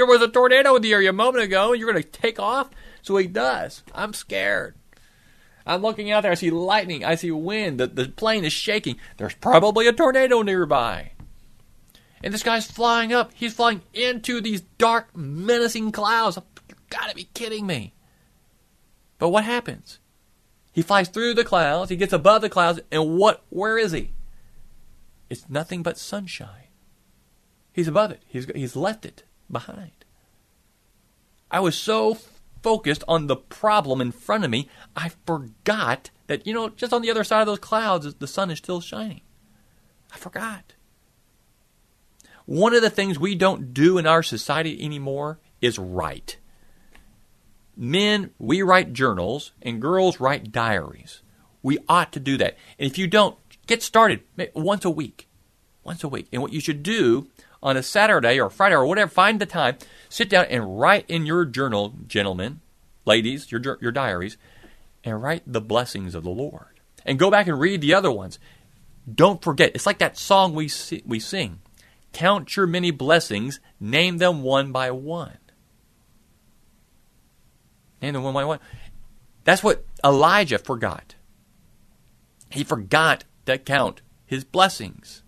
there 0.00 0.06
was 0.06 0.22
a 0.22 0.28
tornado 0.28 0.76
in 0.76 0.80
the 0.80 0.94
area 0.94 1.10
a 1.10 1.12
moment 1.12 1.44
ago, 1.44 1.72
and 1.72 1.78
you're 1.78 1.92
going 1.92 2.02
to 2.02 2.08
take 2.08 2.40
off? 2.40 2.70
So 3.02 3.18
he 3.18 3.26
does. 3.26 3.82
I'm 3.94 4.14
scared. 4.14 4.74
I'm 5.66 5.82
looking 5.82 6.10
out 6.10 6.22
there. 6.22 6.32
I 6.32 6.36
see 6.36 6.48
lightning. 6.48 7.04
I 7.04 7.16
see 7.16 7.30
wind. 7.30 7.78
The, 7.78 7.86
the 7.86 8.08
plane 8.08 8.46
is 8.46 8.52
shaking. 8.54 8.96
There's 9.18 9.34
probably 9.34 9.86
a 9.88 9.92
tornado 9.92 10.40
nearby. 10.40 11.12
And 12.24 12.32
this 12.32 12.42
guy's 12.42 12.64
flying 12.64 13.12
up. 13.12 13.32
He's 13.34 13.52
flying 13.52 13.82
into 13.92 14.40
these 14.40 14.62
dark, 14.78 15.14
menacing 15.14 15.92
clouds. 15.92 16.38
You 16.70 16.76
gotta 16.88 17.14
be 17.14 17.28
kidding 17.34 17.66
me. 17.66 17.92
But 19.18 19.28
what 19.28 19.44
happens? 19.44 19.98
He 20.72 20.80
flies 20.80 21.10
through 21.10 21.34
the 21.34 21.44
clouds, 21.44 21.90
he 21.90 21.96
gets 21.96 22.14
above 22.14 22.40
the 22.40 22.48
clouds, 22.48 22.80
and 22.90 23.18
what 23.18 23.44
where 23.50 23.76
is 23.76 23.92
he? 23.92 24.12
It's 25.28 25.46
nothing 25.50 25.82
but 25.82 25.98
sunshine. 25.98 26.68
He's 27.70 27.88
above 27.88 28.12
it. 28.12 28.22
He's 28.26 28.46
he's 28.54 28.76
left 28.76 29.04
it 29.04 29.24
behind. 29.50 30.04
I 31.50 31.60
was 31.60 31.76
so 31.76 32.16
focused 32.62 33.04
on 33.08 33.26
the 33.26 33.36
problem 33.36 34.00
in 34.00 34.12
front 34.12 34.44
of 34.44 34.50
me, 34.50 34.68
I 34.94 35.10
forgot 35.26 36.10
that, 36.26 36.46
you 36.46 36.52
know, 36.52 36.68
just 36.68 36.92
on 36.92 37.02
the 37.02 37.10
other 37.10 37.24
side 37.24 37.40
of 37.40 37.46
those 37.46 37.58
clouds, 37.58 38.14
the 38.14 38.26
sun 38.26 38.50
is 38.50 38.58
still 38.58 38.80
shining. 38.80 39.22
I 40.12 40.16
forgot. 40.16 40.74
One 42.46 42.74
of 42.74 42.82
the 42.82 42.90
things 42.90 43.18
we 43.18 43.34
don't 43.34 43.72
do 43.72 43.98
in 43.98 44.06
our 44.06 44.22
society 44.22 44.82
anymore 44.84 45.38
is 45.60 45.78
write. 45.78 46.38
Men, 47.76 48.30
we 48.38 48.62
write 48.62 48.92
journals, 48.92 49.52
and 49.62 49.80
girls 49.80 50.20
write 50.20 50.52
diaries. 50.52 51.22
We 51.62 51.78
ought 51.88 52.12
to 52.12 52.20
do 52.20 52.36
that. 52.38 52.56
And 52.78 52.90
if 52.90 52.98
you 52.98 53.06
don't, 53.06 53.36
get 53.66 53.82
started 53.82 54.22
once 54.54 54.84
a 54.84 54.90
week. 54.90 55.28
Once 55.84 56.02
a 56.02 56.08
week. 56.08 56.28
And 56.32 56.42
what 56.42 56.52
you 56.52 56.60
should 56.60 56.82
do 56.82 57.28
on 57.62 57.76
a 57.76 57.82
Saturday 57.82 58.40
or 58.40 58.50
Friday 58.50 58.74
or 58.74 58.86
whatever, 58.86 59.10
find 59.10 59.40
the 59.40 59.46
time, 59.46 59.76
sit 60.08 60.28
down 60.28 60.46
and 60.46 60.80
write 60.80 61.04
in 61.08 61.26
your 61.26 61.44
journal, 61.44 61.94
gentlemen, 62.06 62.60
ladies, 63.04 63.50
your, 63.52 63.78
your 63.80 63.92
diaries, 63.92 64.36
and 65.04 65.22
write 65.22 65.42
the 65.46 65.60
blessings 65.60 66.14
of 66.14 66.24
the 66.24 66.30
Lord. 66.30 66.80
And 67.04 67.18
go 67.18 67.30
back 67.30 67.46
and 67.46 67.58
read 67.58 67.80
the 67.80 67.94
other 67.94 68.10
ones. 68.10 68.38
Don't 69.12 69.42
forget. 69.42 69.72
It's 69.74 69.86
like 69.86 69.98
that 69.98 70.18
song 70.18 70.54
we, 70.54 70.70
we 71.04 71.18
sing. 71.18 71.60
Count 72.12 72.56
your 72.56 72.66
many 72.66 72.90
blessings, 72.90 73.60
name 73.78 74.18
them 74.18 74.42
one 74.42 74.72
by 74.72 74.90
one. 74.90 75.38
Name 78.02 78.14
them 78.14 78.22
one 78.22 78.34
by 78.34 78.44
one. 78.44 78.58
That's 79.44 79.62
what 79.62 79.84
Elijah 80.04 80.58
forgot. 80.58 81.14
He 82.50 82.64
forgot 82.64 83.24
to 83.46 83.58
count 83.58 84.02
his 84.26 84.44
blessings. 84.44 85.22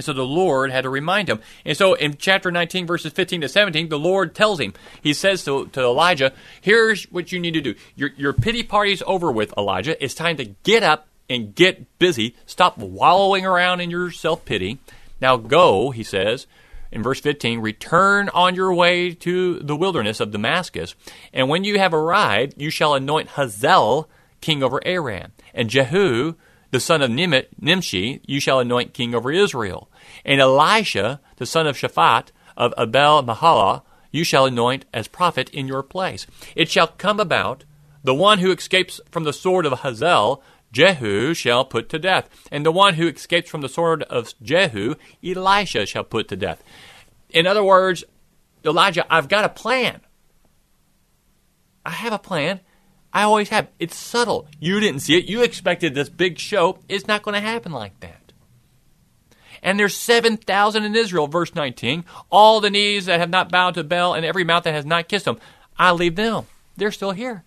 And 0.00 0.04
so 0.04 0.14
the 0.14 0.22
Lord 0.22 0.70
had 0.70 0.82
to 0.82 0.88
remind 0.88 1.28
him. 1.28 1.40
And 1.64 1.76
so 1.76 1.92
in 1.92 2.16
chapter 2.16 2.50
19, 2.50 2.86
verses 2.86 3.12
15 3.12 3.42
to 3.42 3.48
17, 3.48 3.90
the 3.90 3.98
Lord 3.98 4.34
tells 4.34 4.58
him, 4.58 4.72
He 5.02 5.12
says 5.12 5.44
to, 5.44 5.66
to 5.66 5.80
Elijah, 5.80 6.32
Here's 6.60 7.04
what 7.04 7.32
you 7.32 7.38
need 7.38 7.52
to 7.54 7.60
do. 7.60 7.74
Your, 7.96 8.10
your 8.16 8.32
pity 8.32 8.62
party's 8.62 9.02
over 9.06 9.30
with, 9.30 9.52
Elijah. 9.58 10.02
It's 10.02 10.14
time 10.14 10.38
to 10.38 10.46
get 10.62 10.82
up 10.82 11.06
and 11.28 11.54
get 11.54 11.98
busy. 11.98 12.34
Stop 12.46 12.78
wallowing 12.78 13.44
around 13.44 13.80
in 13.80 13.90
your 13.90 14.10
self 14.10 14.44
pity 14.44 14.78
now 15.20 15.36
go, 15.36 15.90
he 15.90 16.02
says, 16.02 16.46
in 16.90 17.02
verse 17.02 17.20
15, 17.20 17.60
return 17.60 18.28
on 18.30 18.54
your 18.54 18.72
way 18.72 19.12
to 19.14 19.58
the 19.60 19.76
wilderness 19.76 20.18
of 20.18 20.30
Damascus, 20.30 20.94
and 21.32 21.48
when 21.48 21.64
you 21.64 21.78
have 21.78 21.94
arrived, 21.94 22.60
you 22.60 22.70
shall 22.70 22.94
anoint 22.94 23.30
Hazael 23.30 24.08
king 24.40 24.62
over 24.62 24.80
Aram, 24.84 25.32
and 25.54 25.68
Jehu, 25.68 26.34
the 26.70 26.80
son 26.80 27.02
of 27.02 27.10
Nimshi, 27.10 28.20
you 28.26 28.40
shall 28.40 28.60
anoint 28.60 28.94
king 28.94 29.14
over 29.14 29.30
Israel, 29.30 29.89
and 30.24 30.40
Elisha, 30.40 31.20
the 31.36 31.46
son 31.46 31.66
of 31.66 31.76
Shaphat 31.76 32.28
of 32.56 32.74
Abel 32.78 33.22
Mahalah, 33.22 33.82
you 34.10 34.24
shall 34.24 34.46
anoint 34.46 34.84
as 34.92 35.08
prophet 35.08 35.48
in 35.50 35.68
your 35.68 35.82
place. 35.82 36.26
It 36.56 36.70
shall 36.70 36.88
come 36.88 37.20
about, 37.20 37.64
the 38.02 38.14
one 38.14 38.38
who 38.38 38.52
escapes 38.52 39.00
from 39.10 39.24
the 39.24 39.32
sword 39.32 39.66
of 39.66 39.80
Hazael 39.80 40.42
Jehu 40.72 41.34
shall 41.34 41.64
put 41.64 41.88
to 41.88 41.98
death, 41.98 42.28
and 42.50 42.64
the 42.64 42.72
one 42.72 42.94
who 42.94 43.08
escapes 43.08 43.50
from 43.50 43.60
the 43.60 43.68
sword 43.68 44.02
of 44.04 44.32
Jehu, 44.42 44.94
Elisha 45.24 45.86
shall 45.86 46.04
put 46.04 46.28
to 46.28 46.36
death. 46.36 46.62
In 47.30 47.46
other 47.46 47.64
words, 47.64 48.04
Elijah, 48.64 49.06
I've 49.12 49.28
got 49.28 49.44
a 49.44 49.48
plan. 49.48 50.00
I 51.84 51.90
have 51.90 52.12
a 52.12 52.18
plan. 52.18 52.60
I 53.12 53.22
always 53.22 53.48
have. 53.48 53.68
It's 53.78 53.96
subtle. 53.96 54.46
You 54.60 54.78
didn't 54.78 55.00
see 55.00 55.18
it. 55.18 55.24
You 55.24 55.42
expected 55.42 55.94
this 55.94 56.08
big 56.08 56.38
show. 56.38 56.78
It's 56.88 57.08
not 57.08 57.22
going 57.22 57.34
to 57.34 57.40
happen 57.40 57.72
like 57.72 57.98
that. 58.00 58.19
And 59.62 59.78
there's 59.78 59.96
7,000 59.96 60.84
in 60.84 60.96
Israel, 60.96 61.26
verse 61.26 61.54
19. 61.54 62.04
All 62.30 62.60
the 62.60 62.70
knees 62.70 63.06
that 63.06 63.20
have 63.20 63.30
not 63.30 63.50
bowed 63.50 63.74
to 63.74 63.84
Baal 63.84 64.14
and 64.14 64.24
every 64.24 64.44
mouth 64.44 64.64
that 64.64 64.74
has 64.74 64.86
not 64.86 65.08
kissed 65.08 65.26
him. 65.26 65.38
I 65.78 65.92
leave 65.92 66.16
them. 66.16 66.46
They're 66.76 66.92
still 66.92 67.12
here. 67.12 67.44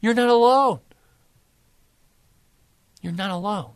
You're 0.00 0.14
not 0.14 0.28
alone. 0.28 0.80
You're 3.00 3.12
not 3.12 3.30
alone. 3.30 3.72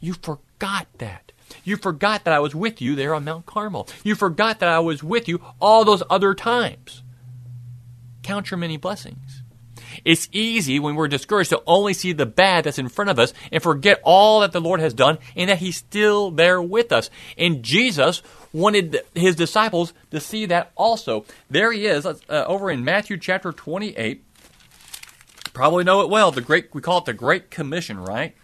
You 0.00 0.14
forgot 0.14 0.86
that. 0.98 1.32
You 1.64 1.76
forgot 1.76 2.24
that 2.24 2.34
I 2.34 2.40
was 2.40 2.54
with 2.54 2.80
you 2.80 2.94
there 2.94 3.14
on 3.14 3.24
Mount 3.24 3.46
Carmel. 3.46 3.88
You 4.04 4.14
forgot 4.14 4.58
that 4.60 4.68
I 4.68 4.80
was 4.80 5.02
with 5.02 5.28
you 5.28 5.40
all 5.60 5.84
those 5.84 6.02
other 6.10 6.34
times. 6.34 7.02
Count 8.22 8.50
your 8.50 8.58
many 8.58 8.76
blessings. 8.76 9.27
It's 10.04 10.28
easy 10.32 10.78
when 10.78 10.94
we're 10.94 11.08
discouraged 11.08 11.50
to 11.50 11.62
only 11.66 11.94
see 11.94 12.12
the 12.12 12.26
bad 12.26 12.64
that's 12.64 12.78
in 12.78 12.88
front 12.88 13.10
of 13.10 13.18
us 13.18 13.32
and 13.52 13.62
forget 13.62 14.00
all 14.04 14.40
that 14.40 14.52
the 14.52 14.60
Lord 14.60 14.80
has 14.80 14.94
done 14.94 15.18
and 15.36 15.50
that 15.50 15.58
He's 15.58 15.76
still 15.76 16.30
there 16.30 16.60
with 16.60 16.92
us. 16.92 17.10
And 17.36 17.62
Jesus 17.62 18.22
wanted 18.52 19.00
His 19.14 19.36
disciples 19.36 19.92
to 20.10 20.20
see 20.20 20.46
that 20.46 20.72
also. 20.76 21.24
There 21.50 21.72
He 21.72 21.86
is 21.86 22.06
uh, 22.06 22.18
over 22.28 22.70
in 22.70 22.84
Matthew 22.84 23.16
chapter 23.16 23.52
28. 23.52 24.24
Probably 25.52 25.84
know 25.84 26.02
it 26.02 26.10
well. 26.10 26.30
The 26.30 26.40
great 26.40 26.74
we 26.74 26.80
call 26.80 26.98
it 26.98 27.04
the 27.04 27.12
Great 27.12 27.50
Commission, 27.50 27.98
right? 27.98 28.34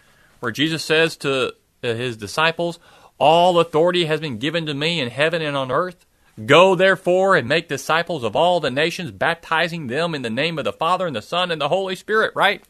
where 0.45 0.51
Jesus 0.51 0.83
says 0.83 1.17
to 1.17 1.55
his 1.81 2.17
disciples, 2.17 2.77
All 3.17 3.59
authority 3.59 4.05
has 4.05 4.19
been 4.19 4.37
given 4.37 4.67
to 4.67 4.75
me 4.75 4.99
in 4.99 5.09
heaven 5.09 5.41
and 5.41 5.57
on 5.57 5.71
earth. 5.71 6.05
Go 6.43 6.75
therefore 6.75 7.35
and 7.35 7.47
make 7.47 7.69
disciples 7.69 8.23
of 8.23 8.35
all 8.35 8.59
the 8.59 8.71
nations, 8.71 9.11
baptizing 9.11 9.87
them 9.87 10.13
in 10.13 10.21
the 10.21 10.29
name 10.29 10.57
of 10.57 10.65
the 10.65 10.73
Father 10.73 11.07
and 11.07 11.15
the 11.15 11.21
Son 11.21 11.49
and 11.49 11.61
the 11.61 11.69
Holy 11.69 11.95
Spirit, 11.95 12.33
right? 12.35 12.61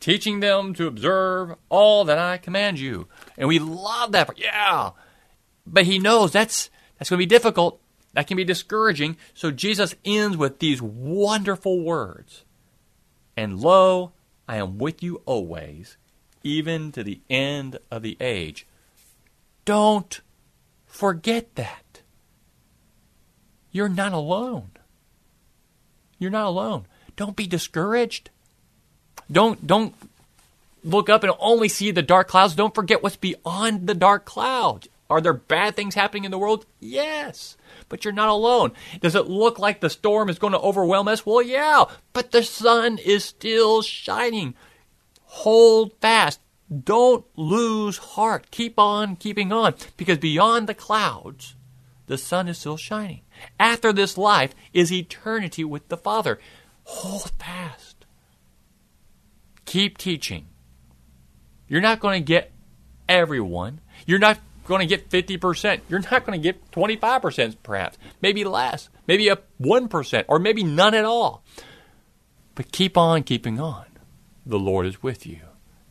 Teaching 0.00 0.40
them 0.40 0.74
to 0.74 0.88
observe 0.88 1.54
all 1.68 2.04
that 2.04 2.18
I 2.18 2.38
command 2.38 2.80
you. 2.80 3.06
And 3.38 3.46
we 3.46 3.60
love 3.60 4.12
that. 4.12 4.36
Yeah. 4.36 4.90
But 5.64 5.84
he 5.84 5.98
knows 5.98 6.32
that's 6.32 6.70
that's 6.98 7.08
going 7.08 7.18
to 7.18 7.26
be 7.26 7.26
difficult. 7.26 7.80
That 8.14 8.26
can 8.26 8.36
be 8.36 8.44
discouraging. 8.44 9.16
So 9.34 9.50
Jesus 9.50 9.94
ends 10.04 10.36
with 10.36 10.58
these 10.58 10.82
wonderful 10.82 11.82
words. 11.84 12.44
And 13.36 13.60
lo, 13.60 14.12
I 14.48 14.56
am 14.56 14.78
with 14.78 15.02
you 15.02 15.22
always, 15.26 15.96
even 16.42 16.90
to 16.92 17.04
the 17.04 17.20
end 17.30 17.78
of 17.90 18.02
the 18.02 18.16
age. 18.20 18.66
Don't 19.64 20.20
forget 20.86 21.54
that. 21.54 21.89
You're 23.72 23.88
not 23.88 24.12
alone. 24.12 24.70
You're 26.18 26.30
not 26.30 26.46
alone. 26.46 26.86
Don't 27.16 27.36
be 27.36 27.46
discouraged. 27.46 28.30
Don't 29.30 29.66
don't 29.66 29.94
look 30.82 31.08
up 31.08 31.22
and 31.22 31.32
only 31.38 31.68
see 31.68 31.90
the 31.90 32.02
dark 32.02 32.28
clouds. 32.28 32.54
Don't 32.54 32.74
forget 32.74 33.02
what's 33.02 33.16
beyond 33.16 33.86
the 33.86 33.94
dark 33.94 34.24
clouds. 34.24 34.88
Are 35.08 35.20
there 35.20 35.32
bad 35.32 35.74
things 35.74 35.96
happening 35.96 36.24
in 36.24 36.30
the 36.30 36.38
world? 36.38 36.66
Yes. 36.78 37.56
But 37.88 38.04
you're 38.04 38.14
not 38.14 38.28
alone. 38.28 38.72
Does 39.00 39.16
it 39.16 39.26
look 39.26 39.58
like 39.58 39.80
the 39.80 39.90
storm 39.90 40.28
is 40.28 40.38
going 40.38 40.52
to 40.52 40.60
overwhelm 40.60 41.08
us? 41.08 41.26
Well, 41.26 41.42
yeah. 41.42 41.86
But 42.12 42.30
the 42.30 42.44
sun 42.44 42.98
is 42.98 43.24
still 43.24 43.82
shining. 43.82 44.54
Hold 45.24 45.92
fast. 46.00 46.40
Don't 46.84 47.24
lose 47.36 47.98
heart. 47.98 48.52
Keep 48.52 48.78
on 48.78 49.16
keeping 49.16 49.50
on. 49.52 49.74
Because 49.96 50.18
beyond 50.18 50.68
the 50.68 50.74
clouds, 50.74 51.56
the 52.06 52.16
sun 52.16 52.46
is 52.46 52.58
still 52.58 52.76
shining. 52.76 53.22
After 53.58 53.92
this 53.92 54.18
life 54.18 54.54
is 54.72 54.92
eternity 54.92 55.64
with 55.64 55.88
the 55.88 55.96
Father. 55.96 56.38
Hold 56.84 57.30
fast. 57.38 58.04
Keep 59.64 59.98
teaching. 59.98 60.48
You're 61.68 61.80
not 61.80 62.00
going 62.00 62.20
to 62.20 62.26
get 62.26 62.50
everyone. 63.08 63.80
You're 64.06 64.18
not 64.18 64.40
going 64.64 64.80
to 64.80 64.86
get 64.86 65.10
50%. 65.10 65.80
You're 65.88 66.00
not 66.00 66.26
going 66.26 66.40
to 66.40 66.42
get 66.42 66.70
25% 66.72 67.56
perhaps. 67.62 67.98
Maybe 68.20 68.44
less. 68.44 68.88
Maybe 69.06 69.28
a 69.28 69.38
1% 69.60 70.24
or 70.28 70.38
maybe 70.38 70.64
none 70.64 70.94
at 70.94 71.04
all. 71.04 71.44
But 72.54 72.72
keep 72.72 72.96
on 72.98 73.22
keeping 73.22 73.60
on. 73.60 73.86
The 74.44 74.58
Lord 74.58 74.86
is 74.86 75.02
with 75.02 75.26
you. 75.26 75.40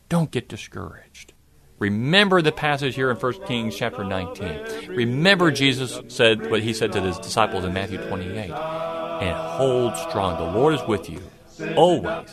Don't 0.08 0.30
get 0.30 0.48
discouraged. 0.48 1.32
Remember 1.80 2.42
the 2.42 2.52
passage 2.52 2.94
here 2.94 3.10
in 3.10 3.16
1 3.16 3.46
Kings 3.46 3.74
chapter 3.74 4.04
19. 4.04 4.88
Remember 4.88 5.50
Jesus 5.50 5.98
said 6.08 6.50
what 6.50 6.62
he 6.62 6.74
said 6.74 6.92
to 6.92 7.00
his 7.00 7.18
disciples 7.18 7.64
in 7.64 7.72
Matthew 7.72 7.96
28. 7.96 8.50
And 8.50 9.34
hold 9.34 9.96
strong. 9.96 10.36
The 10.36 10.58
Lord 10.58 10.74
is 10.74 10.82
with 10.86 11.08
you 11.08 11.22
always, 11.76 12.28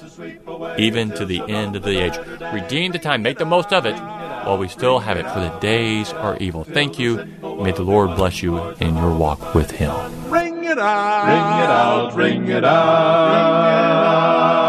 even 0.78 1.12
to 1.12 1.26
the 1.26 1.42
end 1.48 1.78
of 1.78 1.84
the 1.84 1.98
age. 1.98 2.18
Redeem 2.54 2.92
the 2.92 3.00
time. 3.00 3.22
Make 3.22 3.38
the 3.38 3.46
most 3.46 3.72
of 3.72 3.86
it 3.86 3.96
while 3.96 4.58
we 4.58 4.68
still 4.68 5.00
have 5.00 5.18
it, 5.18 5.26
for 5.32 5.40
the 5.40 5.58
days 5.60 6.12
are 6.12 6.38
evil. 6.38 6.66
Thank 6.66 7.00
you. 7.00 7.26
May 7.42 7.72
the 7.72 7.84
Lord 7.84 8.16
bless 8.16 8.44
you 8.44 8.60
in 8.76 8.96
your 8.96 9.16
walk 9.16 9.56
with 9.56 9.72
Him. 9.72 9.92
Ring 10.30 10.66
it 10.66 10.78
out, 10.78 11.26
ring 11.28 11.64
it 11.64 11.70
out, 11.70 12.16
ring 12.16 12.50
it 12.50 12.64
out. 12.64 14.67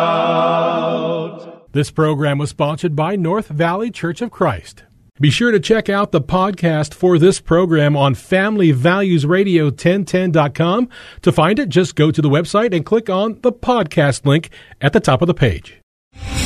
This 1.79 1.93
program 1.93 2.39
was 2.39 2.51
sponsored 2.51 2.97
by 2.97 3.15
North 3.15 3.47
Valley 3.47 3.93
Church 3.93 4.21
of 4.21 4.33
Christ. 4.33 4.83
Be 5.21 5.31
sure 5.31 5.53
to 5.53 5.61
check 5.61 5.89
out 5.89 6.11
the 6.11 6.21
podcast 6.21 6.93
for 6.93 7.21
this 7.21 7.41
program 7.41 7.97
on 7.97 8.17
FamilyValuesRadio1010.com. 8.17 10.89
To 11.23 11.31
find 11.31 11.61
it, 11.61 11.69
just 11.69 11.95
go 11.95 12.11
to 12.11 12.21
the 12.21 12.29
website 12.29 12.75
and 12.75 12.85
click 12.85 13.09
on 13.09 13.39
the 13.43 13.53
podcast 13.53 14.27
link 14.27 14.51
at 14.81 14.93
the 14.93 14.99
top 14.99 15.23
of 15.23 15.29
the 15.29 15.35
page. 15.35 15.81